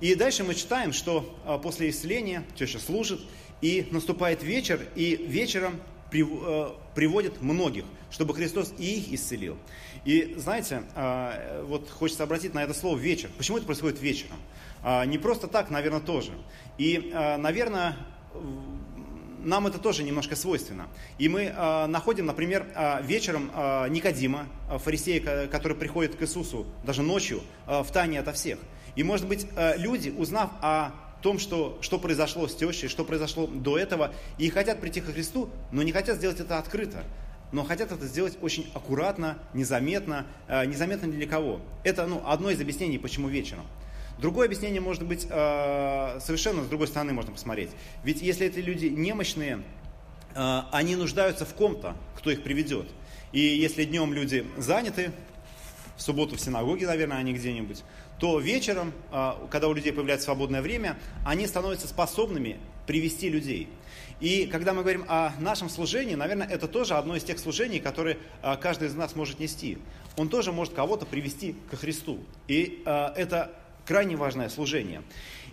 И 0.00 0.14
дальше 0.14 0.44
мы 0.44 0.54
читаем, 0.54 0.92
что 0.92 1.22
после 1.62 1.90
исцеления 1.90 2.44
теща 2.54 2.78
служит, 2.78 3.20
и 3.60 3.88
наступает 3.90 4.42
вечер, 4.42 4.80
и 4.94 5.16
вечером 5.16 5.80
э, 6.12 6.70
приводит 6.94 7.42
многих, 7.42 7.84
чтобы 8.10 8.34
Христос 8.34 8.72
и 8.78 8.98
их 8.98 9.12
исцелил. 9.12 9.56
И 10.04 10.34
знаете, 10.38 10.84
а, 10.94 11.64
вот 11.64 11.90
хочется 11.90 12.22
обратить 12.22 12.54
на 12.54 12.62
это 12.62 12.74
слово 12.74 12.98
вечер. 12.98 13.30
Почему 13.36 13.58
это 13.58 13.66
происходит 13.66 14.00
вечером? 14.00 14.36
А, 14.82 15.04
не 15.04 15.18
просто 15.18 15.48
так, 15.48 15.70
наверное, 15.70 16.00
тоже. 16.00 16.32
И, 16.78 17.10
а, 17.14 17.36
наверное, 17.36 17.96
нам 19.44 19.66
это 19.66 19.78
тоже 19.78 20.02
немножко 20.02 20.34
свойственно. 20.34 20.88
И 21.18 21.28
мы 21.28 21.50
находим, 21.88 22.26
например, 22.26 22.66
вечером 23.02 23.50
Никодима, 23.88 24.46
фарисея, 24.78 25.46
который 25.46 25.76
приходит 25.76 26.16
к 26.16 26.22
Иисусу 26.22 26.66
даже 26.84 27.02
ночью, 27.02 27.42
в 27.66 27.86
тайне 27.92 28.18
ото 28.18 28.32
всех. 28.32 28.58
И, 28.96 29.04
может 29.04 29.28
быть, 29.28 29.46
люди, 29.76 30.10
узнав 30.10 30.50
о 30.60 30.90
том, 31.22 31.38
что, 31.38 31.78
что 31.80 31.98
произошло 31.98 32.46
с 32.48 32.54
тещей, 32.54 32.88
что 32.88 33.04
произошло 33.04 33.46
до 33.46 33.78
этого, 33.78 34.12
и 34.38 34.48
хотят 34.50 34.80
прийти 34.80 35.00
ко 35.00 35.12
Христу, 35.12 35.50
но 35.72 35.82
не 35.82 35.92
хотят 35.92 36.16
сделать 36.16 36.40
это 36.40 36.58
открыто, 36.58 37.04
но 37.52 37.64
хотят 37.64 37.92
это 37.92 38.06
сделать 38.06 38.38
очень 38.40 38.70
аккуратно, 38.74 39.38
незаметно, 39.54 40.26
э, 40.48 40.64
незаметно 40.66 41.06
ни 41.06 41.12
для 41.12 41.26
кого. 41.26 41.60
Это 41.82 42.06
ну, 42.06 42.22
одно 42.26 42.50
из 42.50 42.60
объяснений, 42.60 42.98
почему 42.98 43.28
вечером. 43.28 43.66
Другое 44.18 44.46
объяснение 44.46 44.80
может 44.80 45.04
быть 45.04 45.26
э, 45.30 46.18
совершенно 46.20 46.64
с 46.64 46.66
другой 46.66 46.88
стороны 46.88 47.12
можно 47.12 47.32
посмотреть. 47.32 47.70
Ведь 48.02 48.20
если 48.20 48.46
эти 48.46 48.58
люди 48.58 48.86
немощные, 48.86 49.62
э, 50.34 50.60
они 50.72 50.96
нуждаются 50.96 51.46
в 51.46 51.54
ком-то, 51.54 51.96
кто 52.16 52.30
их 52.30 52.42
приведет. 52.42 52.88
И 53.32 53.40
если 53.40 53.84
днем 53.84 54.12
люди 54.12 54.46
заняты, 54.56 55.12
в 55.96 56.02
субботу 56.02 56.36
в 56.36 56.40
синагоге, 56.40 56.86
наверное, 56.86 57.18
они 57.18 57.32
где-нибудь, 57.32 57.82
то 58.18 58.40
вечером, 58.40 58.92
а, 59.10 59.46
когда 59.50 59.68
у 59.68 59.72
людей 59.72 59.92
появляется 59.92 60.26
свободное 60.26 60.60
время, 60.60 60.98
они 61.24 61.46
становятся 61.46 61.86
способными 61.86 62.58
привести 62.86 63.28
людей. 63.28 63.68
И 64.20 64.46
когда 64.46 64.74
мы 64.74 64.82
говорим 64.82 65.04
о 65.06 65.32
нашем 65.38 65.68
служении, 65.68 66.16
наверное, 66.16 66.48
это 66.48 66.66
тоже 66.66 66.94
одно 66.94 67.14
из 67.14 67.22
тех 67.22 67.38
служений, 67.38 67.78
которые 67.78 68.18
а, 68.42 68.56
каждый 68.56 68.88
из 68.88 68.94
нас 68.94 69.14
может 69.14 69.38
нести. 69.38 69.78
Он 70.16 70.28
тоже 70.28 70.50
может 70.50 70.74
кого-то 70.74 71.06
привести 71.06 71.54
ко 71.70 71.76
Христу. 71.76 72.18
И 72.48 72.82
а, 72.84 73.12
это 73.16 73.52
крайне 73.86 74.16
важное 74.16 74.48
служение. 74.48 75.02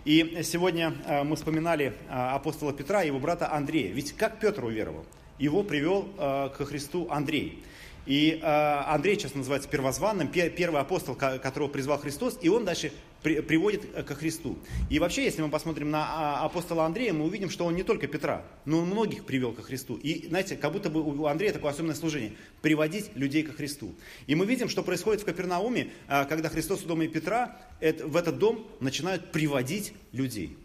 И 0.04 0.42
сегодня 0.44 0.92
мы 1.24 1.34
вспоминали 1.34 1.92
апостола 2.08 2.72
Петра 2.72 3.02
и 3.02 3.08
его 3.08 3.18
брата 3.18 3.52
Андрея. 3.52 3.92
Ведь 3.92 4.12
как 4.12 4.38
Петр 4.38 4.64
уверовал? 4.64 5.04
Его 5.38 5.64
привел 5.64 6.04
ко 6.16 6.64
Христу 6.64 7.08
Андрей. 7.10 7.64
И 8.06 8.38
э, 8.40 8.46
Андрей 8.46 9.16
сейчас 9.16 9.34
называется 9.34 9.68
первозванным, 9.68 10.28
первый 10.28 10.80
апостол, 10.80 11.14
которого 11.14 11.68
призвал 11.68 11.98
Христос, 11.98 12.38
и 12.40 12.48
он 12.48 12.64
дальше 12.64 12.92
при, 13.22 13.40
приводит 13.40 13.84
э, 13.94 14.04
ко 14.04 14.14
Христу. 14.14 14.56
И 14.88 15.00
вообще, 15.00 15.24
если 15.24 15.42
мы 15.42 15.48
посмотрим 15.48 15.90
на 15.90 16.06
а, 16.06 16.44
апостола 16.44 16.86
Андрея, 16.86 17.12
мы 17.12 17.24
увидим, 17.24 17.50
что 17.50 17.64
он 17.64 17.74
не 17.74 17.82
только 17.82 18.06
Петра, 18.06 18.44
но 18.64 18.82
и 18.82 18.84
многих 18.84 19.24
привел 19.24 19.52
ко 19.52 19.62
Христу. 19.62 19.96
И, 19.96 20.28
знаете, 20.28 20.56
как 20.56 20.72
будто 20.72 20.88
бы 20.88 21.02
у 21.02 21.26
Андрея 21.26 21.52
такое 21.52 21.72
особенное 21.72 21.96
служение– 21.96 22.32
приводить 22.62 23.10
людей 23.16 23.42
ко 23.42 23.52
Христу. 23.52 23.94
И 24.28 24.36
мы 24.36 24.46
видим, 24.46 24.68
что 24.68 24.84
происходит 24.84 25.22
в 25.22 25.24
Капернауме, 25.24 25.90
э, 26.08 26.24
когда 26.26 26.48
Христос 26.48 26.82
в 26.82 26.86
доме 26.86 27.08
Петра, 27.08 27.56
в 27.80 28.16
этот 28.16 28.38
дом 28.38 28.66
начинают 28.80 29.32
приводить 29.32 29.92
людей. 30.12 30.56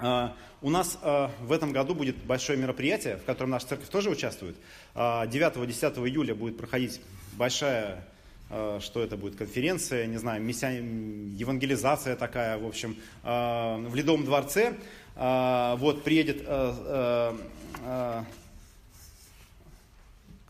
А, 0.00 0.36
у 0.62 0.70
нас 0.70 0.96
а, 1.02 1.32
в 1.40 1.50
этом 1.50 1.72
году 1.72 1.92
будет 1.94 2.16
большое 2.18 2.56
мероприятие, 2.56 3.16
в 3.16 3.24
котором 3.24 3.50
наша 3.50 3.66
церковь 3.66 3.88
тоже 3.88 4.10
участвует. 4.10 4.56
9-10 4.94 5.92
а, 5.96 6.08
июля 6.08 6.34
будет 6.36 6.56
проходить 6.56 7.00
большая, 7.32 8.04
что 8.48 9.02
это 9.02 9.16
будет, 9.16 9.36
конференция, 9.36 10.06
не 10.06 10.16
знаю, 10.16 10.40
миссия, 10.42 10.78
евангелизация 10.78 12.16
такая, 12.16 12.56
в 12.58 12.66
общем, 12.66 12.96
в 13.22 13.90
Ледовом 13.94 14.24
дворце. 14.24 14.74
Вот, 15.14 16.02
приедет, 16.02 16.46
как 16.46 17.44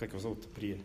его 0.00 0.20
зовут? 0.20 0.46
При... 0.54 0.80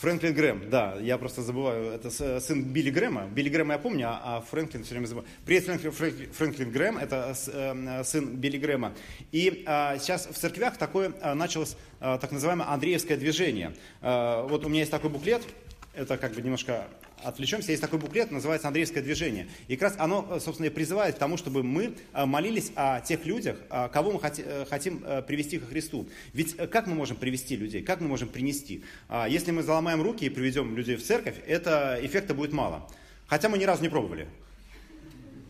Фрэнклин 0.00 0.34
Грэм, 0.34 0.70
да, 0.70 0.96
я 1.00 1.16
просто 1.16 1.42
забываю, 1.42 1.90
это 1.90 2.10
сын 2.10 2.64
Билли 2.64 2.90
Грэма. 2.90 3.28
Билли 3.28 3.48
Грэма 3.48 3.74
я 3.74 3.78
помню, 3.78 4.08
а, 4.08 4.20
а 4.24 4.40
Фрэнклин 4.42 4.84
все 4.84 4.92
время 4.92 5.06
забываю. 5.06 5.28
Привет, 5.46 5.64
Фрэнклин, 5.64 6.32
Фрэнклин, 6.32 6.70
Грэм, 6.70 6.98
это 6.98 7.34
э, 7.46 8.04
сын 8.04 8.36
Билли 8.36 8.58
Грэма. 8.58 8.92
И 9.32 9.64
а, 9.66 9.96
сейчас 9.98 10.26
в 10.26 10.34
церквях 10.34 10.76
такое 10.76 11.14
а, 11.22 11.34
началось 11.34 11.76
так 11.98 12.30
называемое 12.30 12.68
Андреевское 12.68 13.16
движение. 13.16 13.74
Вот 14.02 14.66
у 14.66 14.68
меня 14.68 14.80
есть 14.80 14.90
такой 14.90 15.08
буклет, 15.08 15.42
это 15.94 16.18
как 16.18 16.34
бы 16.34 16.42
немножко 16.42 16.88
отвлечемся, 17.22 17.70
есть 17.70 17.82
такой 17.82 17.98
буклет, 17.98 18.30
называется 18.30 18.68
«Андреевское 18.68 19.02
движение». 19.02 19.48
И 19.68 19.76
как 19.76 19.90
раз 19.90 19.98
оно, 19.98 20.26
э, 20.30 20.40
собственно, 20.40 20.66
и 20.66 20.70
призывает 20.70 21.16
к 21.16 21.18
тому, 21.18 21.36
чтобы 21.36 21.62
мы 21.62 21.94
э, 22.12 22.24
молились 22.24 22.72
о 22.74 23.00
тех 23.00 23.24
людях, 23.26 23.58
э, 23.70 23.88
кого 23.92 24.12
мы 24.12 24.20
хотим 24.20 25.04
привести 25.26 25.58
ко 25.58 25.66
Христу. 25.66 26.08
Ведь 26.32 26.56
как 26.56 26.86
мы 26.86 26.94
можем 26.94 27.16
привести 27.16 27.56
людей, 27.56 27.82
как 27.82 28.00
мы 28.00 28.08
можем 28.08 28.28
принести? 28.28 28.84
А, 29.08 29.28
если 29.28 29.50
мы 29.50 29.62
заломаем 29.62 30.02
руки 30.02 30.24
и 30.24 30.28
приведем 30.28 30.76
людей 30.76 30.96
в 30.96 31.02
церковь, 31.02 31.36
это 31.46 31.98
эффекта 32.02 32.34
будет 32.34 32.52
мало. 32.52 32.88
Хотя 33.26 33.48
мы 33.48 33.58
ни 33.58 33.64
разу 33.64 33.82
не 33.82 33.88
пробовали. 33.88 34.28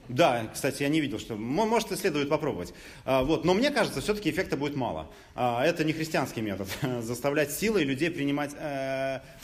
Да, 0.09 0.49
кстати, 0.53 0.85
я 0.85 0.89
не 0.89 1.01
видел, 1.01 1.19
что... 1.19 1.35
Может, 1.35 1.91
и 1.91 1.97
следует 1.97 2.29
попробовать. 2.29 2.73
А, 3.05 3.25
вот. 3.25 3.45
Но 3.45 3.55
мне 3.55 3.71
кажется, 3.71 4.01
все-таки 4.01 4.31
эффекта 4.31 4.57
будет 4.57 4.77
мало. 4.77 5.11
А, 5.35 5.65
это 5.65 5.85
не 5.85 5.93
христианский 5.93 6.43
метод. 6.43 6.69
Заставлять 7.03 7.51
силой 7.51 7.85
людей 7.85 8.11
принимать 8.11 8.53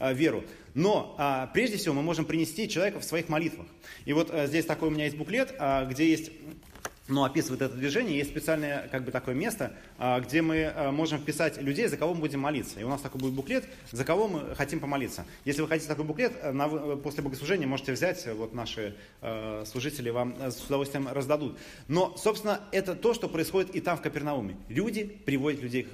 веру. 0.01 0.45
Но 0.75 1.15
а, 1.19 1.49
прежде 1.49 1.77
всего 1.77 1.95
мы 1.95 2.03
можем 2.03 2.25
принести 2.25 2.69
человека 2.69 3.01
в 3.01 3.05
своих 3.05 3.29
молитвах. 3.29 3.67
И 4.05 4.13
вот 4.13 4.31
э, 4.31 4.47
здесь 4.47 4.65
такой 4.65 4.89
у 4.89 4.91
меня 4.91 5.05
есть 5.05 5.17
буклет, 5.17 5.55
где 5.89 6.11
есть 6.11 6.31
но 7.13 7.25
описывает 7.25 7.63
это 7.63 7.75
движение, 7.75 8.17
есть 8.17 8.31
специальное 8.31 8.89
как 8.91 9.05
бы 9.05 9.13
такое 9.13 9.35
место, 9.35 9.73
а, 9.99 10.21
где 10.21 10.43
мы 10.43 10.65
а, 10.65 10.91
можем 10.91 11.21
вписать 11.21 11.61
людей, 11.61 11.87
за 11.87 11.97
кого 11.97 12.15
мы 12.15 12.21
будем 12.21 12.41
молиться. 12.41 12.81
И 12.81 12.85
у 12.85 12.89
нас 12.89 13.01
такой 13.01 13.21
будет 13.21 13.35
буклет, 13.35 13.65
за 13.91 14.05
кого 14.05 14.29
мы 14.29 14.55
хотим 14.55 14.81
помолиться. 14.81 15.25
Если 15.45 15.61
вы 15.61 15.69
хотите 15.69 15.89
такой 15.89 16.05
буклет, 16.05 16.33
э, 16.41 16.53
на, 16.53 16.69
после 16.97 17.23
богослужения 17.23 17.67
можете 17.67 17.93
взять, 17.93 18.27
вот 18.27 18.55
наши 18.55 18.97
э, 19.21 19.65
служители 19.67 20.11
вам 20.11 20.35
э, 20.41 20.51
с 20.51 20.65
удовольствием 20.65 21.09
раздадут. 21.09 21.59
Но, 21.89 22.17
собственно, 22.17 22.61
это 22.73 22.95
то, 22.95 23.15
что 23.15 23.29
происходит 23.29 23.75
и 23.75 23.81
там, 23.81 23.99
в 23.99 24.01
Капернауме. 24.01 24.57
Люди 24.69 25.05
приводят 25.05 25.63
людей, 25.63 25.87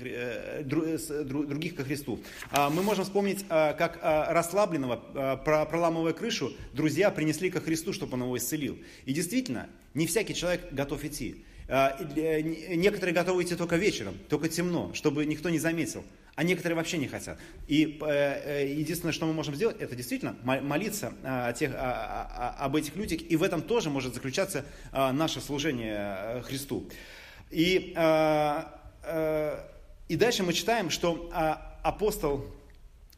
других 0.65 1.75
ко 1.75 1.85
Христу. 1.85 2.21
А, 2.51 2.71
мы 2.71 2.83
можем 2.83 3.05
вспомнить, 3.05 3.45
как 3.49 3.99
расслабленного, 4.03 4.97
проламывая 5.45 6.13
крышу, 6.13 6.53
друзья 6.73 7.11
принесли 7.11 7.51
ко 7.51 7.61
Христу, 7.61 7.93
чтобы 7.93 8.15
он 8.15 8.23
его 8.23 8.37
исцелил. 8.37 8.79
И 9.05 9.13
действительно, 9.13 9.69
не 9.99 10.07
всякий 10.07 10.35
человек 10.35 10.73
готов 10.73 11.05
идти. 11.05 11.45
А, 11.69 11.99
некоторые 12.01 13.13
готовы 13.15 13.43
идти 13.43 13.57
только 13.57 13.77
вечером, 13.77 14.17
только 14.29 14.49
темно, 14.49 14.95
чтобы 14.95 15.27
никто 15.27 15.51
не 15.51 15.59
заметил. 15.59 16.05
А 16.37 16.45
некоторые 16.45 16.77
вообще 16.77 16.99
не 16.99 17.09
хотят. 17.09 17.37
И 17.67 17.99
э, 18.01 18.07
э, 18.07 18.73
единственное, 18.73 19.13
что 19.13 19.27
мы 19.27 19.33
можем 19.33 19.57
сделать, 19.57 19.77
это 19.81 19.97
действительно 19.97 20.37
молиться 20.45 21.13
о 21.25 21.53
тех, 21.53 21.73
об 21.75 22.77
этих 22.77 22.95
людях. 22.95 23.23
И 23.29 23.35
в 23.35 23.43
этом 23.43 23.61
тоже 23.61 23.91
может 23.91 24.15
заключаться 24.15 24.65
наше 24.93 25.41
служение 25.41 25.97
э, 25.99 26.43
Христу. 26.43 26.89
И, 27.51 27.93
и 30.09 30.17
дальше 30.17 30.43
мы 30.45 30.53
читаем, 30.53 30.91
что 30.91 31.29
апостол 31.83 32.47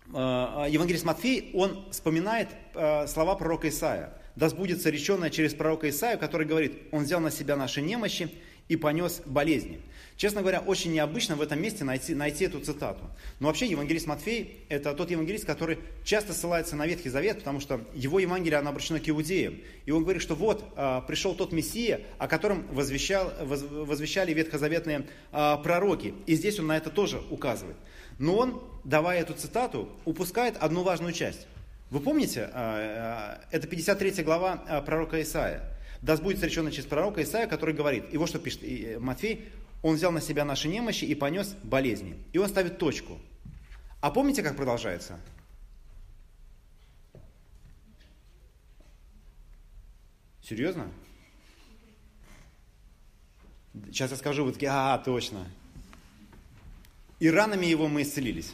Евангелист 0.09 1.05
Матфей, 1.05 1.51
он 1.53 1.91
вспоминает 1.91 2.49
слова 2.73 3.35
пророка 3.35 3.69
Исаия 3.69 4.15
да 4.37 4.49
сбудется 4.49 4.91
реченное 4.91 5.31
через 5.31 5.55
пророка 5.55 5.89
Исаию, 5.89 6.19
который 6.19 6.47
говорит, 6.47 6.75
он 6.91 7.05
взял 7.05 7.21
на 7.21 7.31
себя 7.31 7.57
наши 7.57 7.83
немощи 7.83 8.31
и 8.69 8.77
понес 8.77 9.21
болезни. 9.27 9.81
Честно 10.17 10.43
говоря, 10.43 10.61
очень 10.61 10.93
необычно 10.93 11.35
в 11.35 11.41
этом 11.41 11.61
месте 11.61 11.83
найти, 11.83 12.15
найти 12.15 12.45
эту 12.45 12.61
цитату. 12.61 13.01
Но 13.41 13.49
вообще 13.49 13.67
евангелист 13.67 14.07
Матфей– 14.07 14.61
это 14.69 14.93
тот 14.93 15.11
евангелист, 15.11 15.45
который 15.47 15.79
часто 16.05 16.35
ссылается 16.35 16.77
на 16.77 16.87
Ветхий 16.87 17.09
Завет, 17.09 17.39
потому 17.39 17.59
что 17.59 17.81
его 17.95 18.21
Евангелие 18.21 18.59
оно 18.59 18.71
обращено 18.71 19.01
к 19.01 19.09
иудеям. 19.09 19.59
И 19.87 19.91
он 19.91 20.03
говорит, 20.03 20.23
что 20.23 20.35
вот 20.35 20.63
а, 20.77 21.01
пришел 21.01 21.35
тот 21.35 21.53
Мессия, 21.53 22.03
о 22.19 22.29
котором 22.29 22.67
возвещал, 22.71 23.33
воз, 23.43 23.63
возвещали 23.63 24.35
ветхозаветные 24.35 25.07
а, 25.33 25.57
пророки. 25.57 26.15
И 26.27 26.35
здесь 26.35 26.61
он 26.61 26.67
на 26.67 26.77
это 26.77 26.91
тоже 26.91 27.23
указывает. 27.31 27.77
Но 28.19 28.37
он, 28.37 28.63
давая 28.85 29.23
эту 29.23 29.33
цитату, 29.33 29.89
упускает 30.05 30.57
одну 30.59 30.83
важную 30.83 31.15
часть– 31.15 31.47
вы 31.91 31.99
помните, 31.99 32.49
а, 32.53 33.41
а, 33.41 33.45
это 33.51 33.67
53 33.67 34.23
глава 34.23 34.63
а, 34.69 34.81
пророка 34.81 35.21
Исаия. 35.21 35.63
Да 36.03 36.17
сбудется 36.17 36.47
речено 36.47 36.71
через 36.71 36.87
пророка 36.87 37.23
Исаия, 37.23 37.49
который 37.49 37.75
говорит, 37.75 38.05
и 38.13 38.17
вот 38.17 38.29
что 38.29 38.39
пишет 38.39 38.63
э, 38.63 38.99
Матфей, 39.01 39.49
он 39.83 39.97
взял 39.97 40.13
на 40.13 40.21
себя 40.21 40.45
наши 40.45 40.69
немощи 40.69 41.05
и 41.05 41.15
понес 41.15 41.57
болезни. 41.65 42.17
И 42.33 42.39
он 42.39 42.49
ставит 42.49 42.79
точку. 42.79 43.19
А 44.01 44.11
помните, 44.11 44.43
как 44.43 44.57
продолжается? 44.57 45.19
Серьезно? 50.43 50.89
Сейчас 53.87 54.11
я 54.13 54.17
скажу, 54.17 54.45
вы 54.45 54.55
а, 54.69 54.97
точно. 54.99 55.47
И 57.19 57.29
ранами 57.31 57.67
его 57.67 57.89
мы 57.89 58.03
исцелились. 58.03 58.53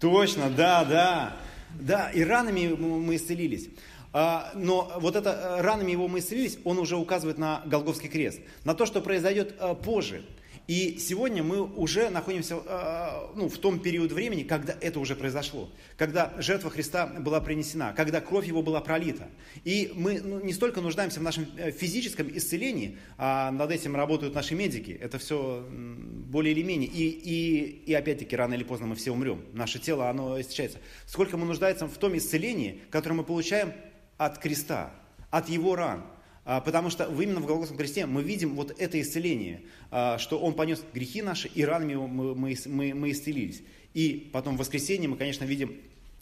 Точно, 0.00 0.50
да, 0.50 0.84
да. 0.84 1.36
Да, 1.80 2.10
и 2.10 2.22
ранами 2.22 2.68
мы 2.68 3.16
исцелились. 3.16 3.68
А, 4.12 4.52
но 4.54 4.92
вот 5.00 5.16
это 5.16 5.30
э, 5.30 5.62
ранами 5.62 5.92
его 5.92 6.06
мы 6.06 6.18
исцелились, 6.18 6.58
он 6.64 6.78
уже 6.78 6.96
указывает 6.96 7.38
на 7.38 7.62
Голговский 7.64 8.10
крест, 8.10 8.40
на 8.64 8.74
то, 8.74 8.84
что 8.84 9.00
произойдет 9.00 9.54
э, 9.58 9.74
позже. 9.74 10.22
И 10.66 10.98
сегодня 10.98 11.42
мы 11.42 11.62
уже 11.62 12.08
находимся 12.10 12.56
э, 12.64 13.36
ну, 13.36 13.48
в 13.48 13.58
том 13.58 13.80
период 13.80 14.12
времени, 14.12 14.42
когда 14.42 14.76
это 14.80 15.00
уже 15.00 15.16
произошло, 15.16 15.68
когда 15.96 16.34
жертва 16.38 16.70
Христа 16.70 17.06
была 17.06 17.40
принесена, 17.40 17.92
когда 17.94 18.20
кровь 18.20 18.46
его 18.46 18.62
была 18.62 18.80
пролита. 18.80 19.28
И 19.64 19.92
мы 19.94 20.20
ну, 20.20 20.40
не 20.40 20.52
столько 20.52 20.80
нуждаемся 20.80 21.20
в 21.20 21.22
нашем 21.22 21.46
физическом 21.72 22.28
исцелении, 22.36 22.98
а 23.18 23.50
над 23.50 23.70
этим 23.70 23.96
работают 23.96 24.34
наши 24.34 24.54
медики. 24.54 24.96
Это 25.00 25.18
все 25.18 25.66
более 25.70 26.54
или 26.54 26.62
менее. 26.62 26.88
И, 26.88 27.08
и, 27.08 27.84
и 27.86 27.94
опять-таки, 27.94 28.36
рано 28.36 28.54
или 28.54 28.64
поздно 28.64 28.86
мы 28.86 28.94
все 28.94 29.10
умрем. 29.10 29.44
Наше 29.52 29.78
тело, 29.78 30.08
оно 30.08 30.40
истощается. 30.40 30.78
Сколько 31.06 31.36
мы 31.36 31.44
нуждаемся 31.44 31.86
в 31.86 31.98
том 31.98 32.16
исцелении, 32.16 32.80
которое 32.90 33.16
мы 33.16 33.24
получаем 33.24 33.72
от 34.16 34.38
креста, 34.38 34.92
от 35.30 35.48
его 35.48 35.74
ран. 35.74 36.04
А, 36.44 36.60
потому 36.60 36.90
что 36.90 37.04
именно 37.04 37.40
в 37.40 37.46
Голгофском 37.46 37.76
кресте 37.76 38.06
мы 38.06 38.22
видим 38.22 38.54
вот 38.56 38.74
это 38.80 39.00
исцеление, 39.00 39.62
а, 39.90 40.18
что 40.18 40.38
Он 40.38 40.54
понес 40.54 40.82
грехи 40.92 41.22
наши, 41.22 41.48
и 41.48 41.64
ранами 41.64 41.94
мы, 41.94 42.34
мы, 42.34 42.56
мы, 42.66 42.94
мы 42.94 43.10
исцелились. 43.12 43.62
И 43.94 44.28
потом 44.32 44.56
в 44.56 44.60
воскресенье 44.60 45.08
мы, 45.08 45.16
конечно, 45.16 45.44
видим 45.44 45.76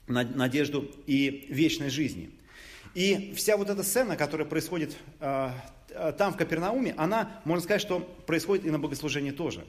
надежду 0.06 0.90
и 1.06 1.46
вечной 1.48 1.88
жизни. 1.88 2.30
И 2.94 3.32
вся 3.36 3.56
вот 3.56 3.70
эта 3.70 3.82
сцена, 3.82 4.16
которая 4.16 4.46
происходит 4.46 4.96
а, 5.20 5.54
там, 6.18 6.34
в 6.34 6.36
Капернауме, 6.36 6.94
она, 6.96 7.40
можно 7.44 7.62
сказать, 7.62 7.80
что 7.80 8.00
происходит 8.26 8.66
и 8.66 8.70
на 8.70 8.78
богослужении 8.78 9.30
тоже. 9.30 9.64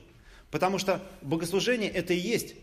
Потому 0.49 0.79
что 0.79 1.01
богослужение– 1.21 1.89
это 1.91 2.13
и 2.13 2.17
есть 2.17 2.55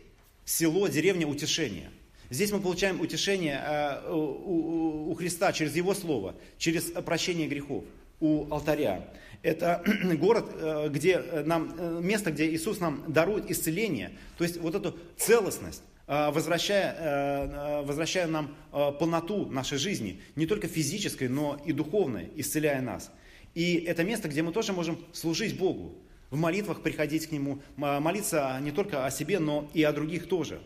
село, 0.45 0.89
деревня 0.89 1.27
утешения– 1.27 1.91
Здесь 2.31 2.53
мы 2.53 2.61
получаем 2.61 3.01
утешение 3.01 3.59
э, 3.59 4.13
у 4.13 5.15
Христа 5.15 5.51
через 5.53 5.75
Его 5.75 5.95
Слово, 5.95 6.35
через 6.59 6.85
прощение 6.85 7.49
грехов 7.49 7.85
у 8.21 8.53
алтаря. 8.53 9.09
Это 9.43 9.83
город, 10.19 10.45
э, 10.53 10.89
где 10.91 11.21
нам, 11.47 11.75
э, 11.79 12.01
место, 12.03 12.31
где 12.31 12.51
Иисус 12.51 12.81
нам 12.81 13.03
дарует 13.09 13.51
исцеление, 13.51 14.13
то 14.37 14.45
есть 14.45 14.59
вот 14.59 14.75
эту 14.75 14.99
целостность, 15.17 15.83
возвращая, 16.07 17.83
возвращая 17.83 18.27
нам 18.29 18.57
полноту 18.71 19.45
нашей 19.45 19.77
жизни, 19.77 20.23
не 20.37 20.47
только 20.47 20.67
физической, 20.67 21.29
но 21.29 21.61
и 21.67 21.73
духовной, 21.73 22.31
исцеляя 22.37 22.81
нас. 22.81 23.11
И 23.55 23.75
это 23.75 24.05
место, 24.05 24.27
где 24.29 24.43
мы 24.43 24.53
тоже 24.53 24.73
можем 24.73 24.99
служить 25.13 25.59
Богу, 25.59 25.99
в 26.31 26.39
молитвах 26.39 26.81
приходить 26.81 27.27
к 27.27 27.33
Нему, 27.33 27.59
молиться 27.77 28.59
не 28.63 28.71
только 28.71 29.05
о 29.05 29.11
себе, 29.11 29.39
но 29.39 29.71
и 29.75 29.83
о 29.83 29.93
других 29.93 30.29
тоже. 30.29 30.63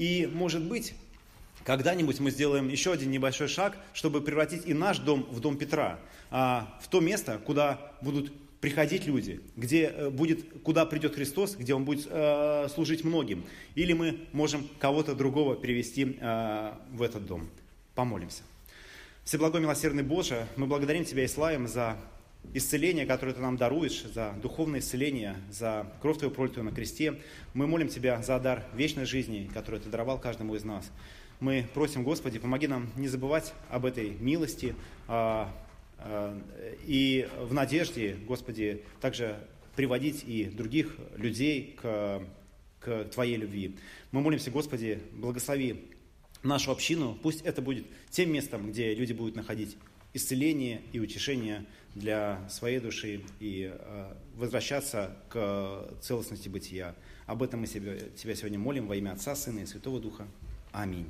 И, 0.00 0.26
может 0.32 0.64
быть, 0.64 0.94
когда-нибудь 1.62 2.20
мы 2.20 2.30
сделаем 2.30 2.70
еще 2.70 2.90
один 2.92 3.10
небольшой 3.10 3.48
шаг, 3.48 3.76
чтобы 3.92 4.22
превратить 4.22 4.64
и 4.64 4.72
наш 4.72 4.98
дом 4.98 5.26
в 5.30 5.40
дом 5.40 5.58
Петра, 5.58 5.98
а, 6.30 6.74
в 6.80 6.88
то 6.88 7.00
место, 7.00 7.38
куда 7.44 7.92
будут 8.00 8.32
приходить 8.62 9.04
люди, 9.04 9.42
где 9.56 9.88
э, 9.88 10.08
будет, 10.08 10.62
куда 10.62 10.86
придет 10.86 11.16
Христос, 11.16 11.54
где 11.54 11.74
Он 11.74 11.84
будет 11.84 12.06
э, 12.10 12.68
служить 12.72 13.04
многим. 13.04 13.44
Или 13.74 13.92
мы 13.92 14.20
можем 14.32 14.66
кого-то 14.78 15.14
другого 15.14 15.54
привести 15.54 16.16
э, 16.18 16.72
в 16.92 17.02
этот 17.02 17.26
дом. 17.26 17.50
Помолимся. 17.94 18.42
Всеблагой 19.24 19.60
милосердный 19.60 20.02
Боже, 20.02 20.46
мы 20.56 20.66
благодарим 20.66 21.04
Тебя 21.04 21.24
и 21.24 21.28
славим 21.28 21.68
за 21.68 21.98
исцеление, 22.52 23.06
которое 23.06 23.32
Ты 23.32 23.40
нам 23.40 23.56
даруешь, 23.56 24.02
за 24.02 24.34
духовное 24.42 24.80
исцеление, 24.80 25.36
за 25.50 25.92
кровь 26.00 26.18
Твою 26.18 26.32
пролитую 26.32 26.64
на 26.64 26.72
кресте. 26.72 27.20
Мы 27.54 27.66
молим 27.66 27.88
Тебя 27.88 28.22
за 28.22 28.38
дар 28.38 28.64
вечной 28.74 29.04
жизни, 29.04 29.50
который 29.52 29.80
Ты 29.80 29.88
даровал 29.88 30.18
каждому 30.18 30.54
из 30.54 30.64
нас. 30.64 30.90
Мы 31.38 31.66
просим, 31.72 32.04
Господи, 32.04 32.38
помоги 32.38 32.66
нам 32.66 32.90
не 32.96 33.08
забывать 33.08 33.54
об 33.70 33.86
этой 33.86 34.10
милости 34.10 34.74
а, 35.08 35.50
а, 35.98 36.38
и 36.86 37.28
в 37.40 37.54
надежде, 37.54 38.16
Господи, 38.26 38.82
также 39.00 39.38
приводить 39.74 40.24
и 40.26 40.44
других 40.44 40.96
людей 41.16 41.78
к, 41.80 42.22
к 42.80 43.04
Твоей 43.04 43.36
любви. 43.36 43.76
Мы 44.12 44.20
молимся, 44.20 44.50
Господи, 44.50 45.00
благослови 45.12 45.88
нашу 46.42 46.72
общину. 46.72 47.16
Пусть 47.22 47.42
это 47.42 47.62
будет 47.62 47.86
тем 48.10 48.32
местом, 48.32 48.70
где 48.70 48.94
люди 48.94 49.12
будут 49.12 49.36
находить 49.36 49.76
исцеление 50.12 50.82
и 50.92 50.98
утешение 50.98 51.64
для 51.94 52.48
своей 52.48 52.80
души 52.80 53.22
и 53.40 53.72
э, 53.72 54.14
возвращаться 54.36 55.16
к 55.28 55.88
целостности 56.00 56.48
бытия. 56.48 56.94
Об 57.26 57.42
этом 57.42 57.60
мы 57.60 57.66
себя, 57.66 57.96
тебя 58.16 58.34
сегодня 58.34 58.58
молим 58.58 58.86
во 58.86 58.96
имя 58.96 59.12
Отца, 59.12 59.34
Сына 59.34 59.60
и 59.60 59.66
Святого 59.66 60.00
Духа. 60.00 60.26
Аминь. 60.72 61.08